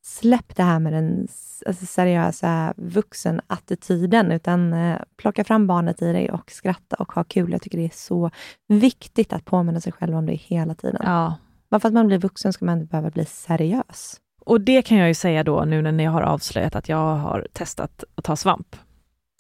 [0.08, 1.28] Släpp det här med den
[1.66, 7.52] alltså, seriösa vuxenattityden, utan eh, plocka fram barnet i dig och skratta och ha kul.
[7.52, 8.32] Jag tycker det är så
[8.68, 11.02] viktigt att påminna sig själv om det hela tiden.
[11.06, 11.36] Ja.
[11.70, 14.20] Bara för att man blir vuxen ska man inte behöva bli seriös.
[14.46, 17.48] Och det kan jag ju säga då nu när ni har avslöjat att jag har
[17.54, 18.76] testat att ta svamp.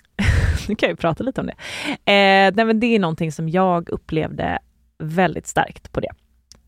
[0.67, 1.55] nu kan jag ju prata lite om det.
[1.89, 4.59] Eh, nej men det är någonting som jag upplevde
[4.99, 6.11] väldigt starkt på det.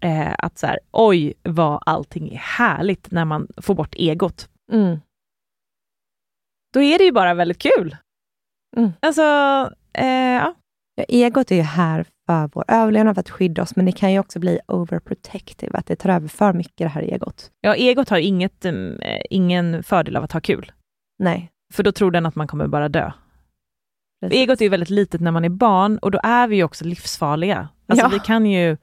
[0.02, 4.50] Eh, att så här, oj vad allting är härligt när man får bort egot.
[4.72, 5.00] Mm.
[6.74, 7.96] Då är det ju bara väldigt kul.
[8.78, 8.92] Mm.
[9.00, 9.22] Alltså,
[9.94, 10.56] eh, ja.
[10.96, 14.12] Ja, egot är ju här för vår överlevnad, för att skydda oss, men det kan
[14.14, 17.52] ju också bli overprotective, att det tar över för mycket det här egot.
[17.62, 20.72] Ja, egot har inget, um, ingen fördel av att ha kul.
[21.20, 21.52] Nej.
[21.74, 23.12] För då tror den att man kommer bara dö.
[24.22, 24.38] Precis.
[24.38, 26.86] Egot är ju väldigt litet när man är barn och då är vi ju också
[26.86, 27.70] livsfarliga.
[27.88, 28.10] Alltså Ja.
[28.10, 28.78] vi kan ju,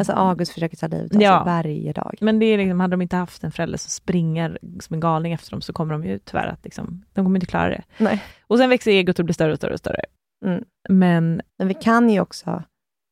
[0.00, 1.38] Alltså August försöker ta livet av Ja.
[1.38, 2.18] sig varje dag.
[2.20, 5.32] men det är liksom, hade de inte haft en förälder som springer som en galning
[5.32, 7.82] efter dem så kommer de ju tyvärr att liksom, de kommer inte klara det.
[7.98, 8.22] Nej.
[8.46, 10.00] Och sen växer egot och blir större och större och större.
[10.46, 10.64] Mm.
[10.88, 12.62] Men Men vi kan ju också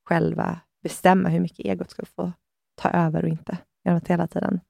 [0.08, 2.32] själva bestämma hur mycket egot ska få
[2.80, 3.58] ta över och inte.
[3.84, 4.60] Genom att hela tiden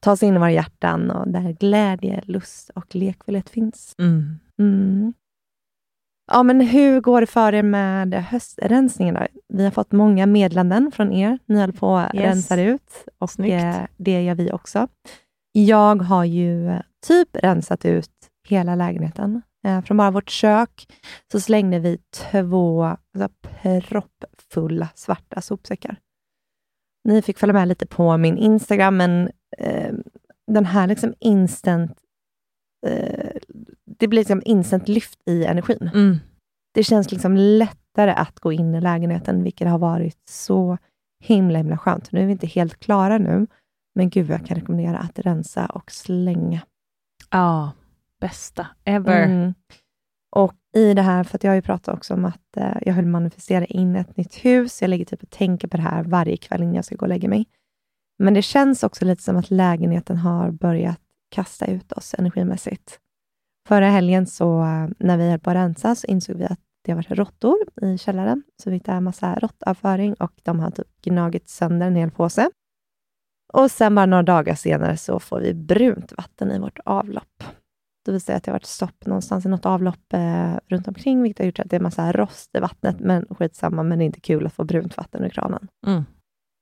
[0.00, 3.94] ta sig in i våra hjärtan och där glädje, lust och lekfullhet finns.
[3.98, 5.12] mm, Mm.
[6.32, 9.14] Ja, men hur går det för er med höstrensningen?
[9.14, 9.26] Då?
[9.48, 11.38] Vi har fått många meddelanden från er.
[11.46, 12.24] Ni håller på att Yes.
[12.24, 13.62] rensa ut och Snyggt.
[13.64, 14.88] eh, det gör vi också.
[15.52, 18.10] Jag har ju typ rensat ut
[18.48, 19.42] hela lägenheten.
[19.66, 20.86] Eh, Från bara vårt kök
[21.32, 23.28] så slängde vi två alltså,
[23.88, 25.96] proppfulla svarta sopsäckar.
[27.04, 29.92] Ni fick följa med lite på min Instagram, men eh,
[30.46, 31.98] den här liksom instant
[32.86, 33.30] eh,
[33.98, 35.90] det blir liksom instant lyft i energin.
[35.94, 36.16] mm,
[36.74, 40.78] Det känns liksom lättare att gå in i lägenheten, vilket har varit så
[41.24, 42.12] himla, himla skönt.
[42.12, 43.46] Nu är vi inte helt klara nu,
[43.94, 46.60] men gud, jag kan rekommendera att rensa och slänga.
[47.30, 47.72] ja,
[48.20, 49.22] bästa ever.
[49.24, 49.54] Mm.
[50.36, 52.94] Och i det här, för att jag har ju pratat också om att eh, jag
[52.94, 54.82] vill manifestera in ett nytt hus.
[54.82, 57.08] Jag lägger typ och tänker på det här varje kväll innan jag ska gå och
[57.08, 57.46] lägga mig.
[58.18, 63.00] Men det känns också lite som att lägenheten har börjat kasta ut oss energimässigt.
[63.66, 64.64] Förra helgen så
[64.98, 67.98] när vi höll på att rensa så insåg vi att det har varit råttor i
[67.98, 68.42] källaren.
[68.62, 72.50] Så vi hittade en massa råttavföring och de har typ gnagit sönder en hel påse.
[73.52, 77.44] Och sen bara några dagar senare så får vi brunt vatten i vårt avlopp.
[78.04, 81.22] Det vill säga att det har varit stopp någonstans i något avlopp eh, runt omkring,
[81.22, 83.00] vilket har gjort att det är massa rost i vattnet.
[83.00, 85.68] Men skitsamma, men det är inte kul att få brunt vatten ur kranen.
[85.86, 86.04] Mm.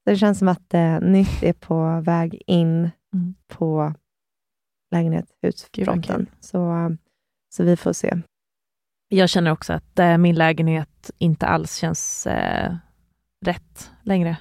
[0.05, 3.35] Det känns som att eh, nytt är på väg in Mm.
[3.49, 3.95] på
[4.95, 6.27] lägenhet, husfronten.
[6.41, 6.91] Så,
[7.55, 8.17] så vi får se.
[9.09, 12.75] Jag känner också att eh, min lägenhet inte alls känns eh,
[13.47, 14.37] rätt längre.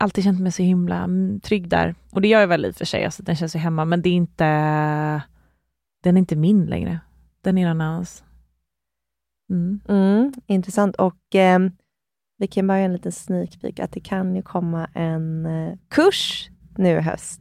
[0.00, 1.94] Alltid känt mig så himla mm, trygg där.
[2.10, 4.02] Och det gör jag väl i och för sig, alltså, den känns ju hemma, men
[4.02, 4.44] det är inte,
[6.02, 7.00] den är inte min längre.
[7.40, 8.24] Den är någon annans.
[9.50, 9.80] Mm.
[9.88, 10.96] Mm, intressant.
[10.96, 11.58] Och eh,
[12.38, 15.78] vi kan bara göra en liten sneak peek att det kan ju komma en eh,
[15.88, 17.40] kurs nu i höst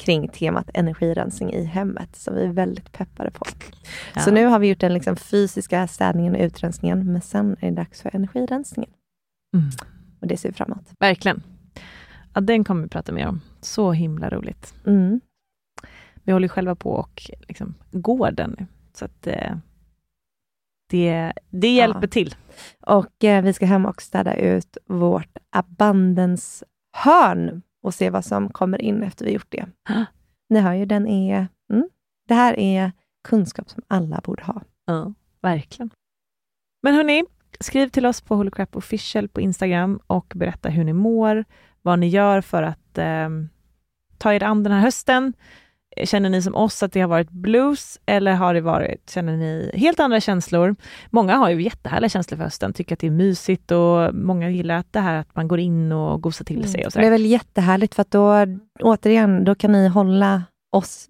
[0.00, 3.46] kring temat energirensning i hemmet, som vi är väldigt peppade på.
[4.14, 4.20] Ja.
[4.20, 7.76] Så nu har vi gjort den liksom fysiska städningen och utrensningen, men sen är det
[7.76, 8.90] dags för energirensningen.
[9.56, 9.70] Mm.
[10.20, 10.86] Och det ser vi fram emot.
[10.98, 11.42] Verkligen.
[12.34, 13.40] Ja, den kommer vi prata mer om.
[13.60, 14.74] Så himla roligt.
[14.86, 15.20] Mm.
[16.24, 18.66] Vi håller själva på och liksom går den nu.
[18.92, 19.56] Så att eh,
[20.90, 22.34] det, det hjälper till.
[22.80, 28.82] Och eh, vi ska hem och städa ut vårt abundance-hörn och se vad som kommer
[28.82, 29.66] in efter vi gjort det.
[29.88, 30.04] Ah.
[30.48, 31.48] Ni hör ju, den är...
[31.72, 31.88] Mm,
[32.28, 32.92] det här är
[33.24, 34.62] kunskap som alla borde ha.
[34.86, 35.90] Ja, verkligen.
[36.82, 37.24] Men hörni,
[37.60, 41.44] skriv till oss på Holocrap official på Instagram och berätta hur ni mår,
[41.82, 43.28] vad ni gör för att eh,
[44.18, 45.32] ta er an den här hösten.
[46.04, 49.70] Känner ni som oss att det har varit blues eller har det varit, känner ni
[49.74, 50.76] helt andra känslor?
[51.10, 54.74] Många har ju jättehärliga känslor för hösten, tycker att det är mysigt och många gillar
[54.76, 57.26] att det här att man går in och gosar till sig och Det är väl
[57.26, 58.46] jättehärligt, för att då,
[58.80, 60.42] återigen, då kan ni hålla
[60.76, 61.08] oss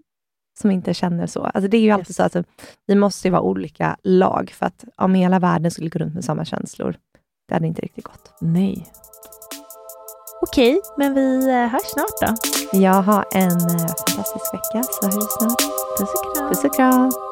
[0.61, 1.41] som inte känner så.
[1.45, 2.17] Alltså det är ju alltid Yes.
[2.17, 2.47] så att
[2.87, 6.25] vi måste ju vara olika lag, för att om hela världen skulle gå runt med
[6.25, 6.97] samma känslor,
[7.49, 8.33] det hade inte riktigt gått.
[8.41, 8.87] Nej.
[10.43, 12.35] Okej, men vi eh, hörs snart då.
[12.79, 15.61] Jag har en eh, fantastisk vecka, så hörs vi snart.
[15.99, 16.49] Puss och kram.
[16.49, 17.32] Puss och kram!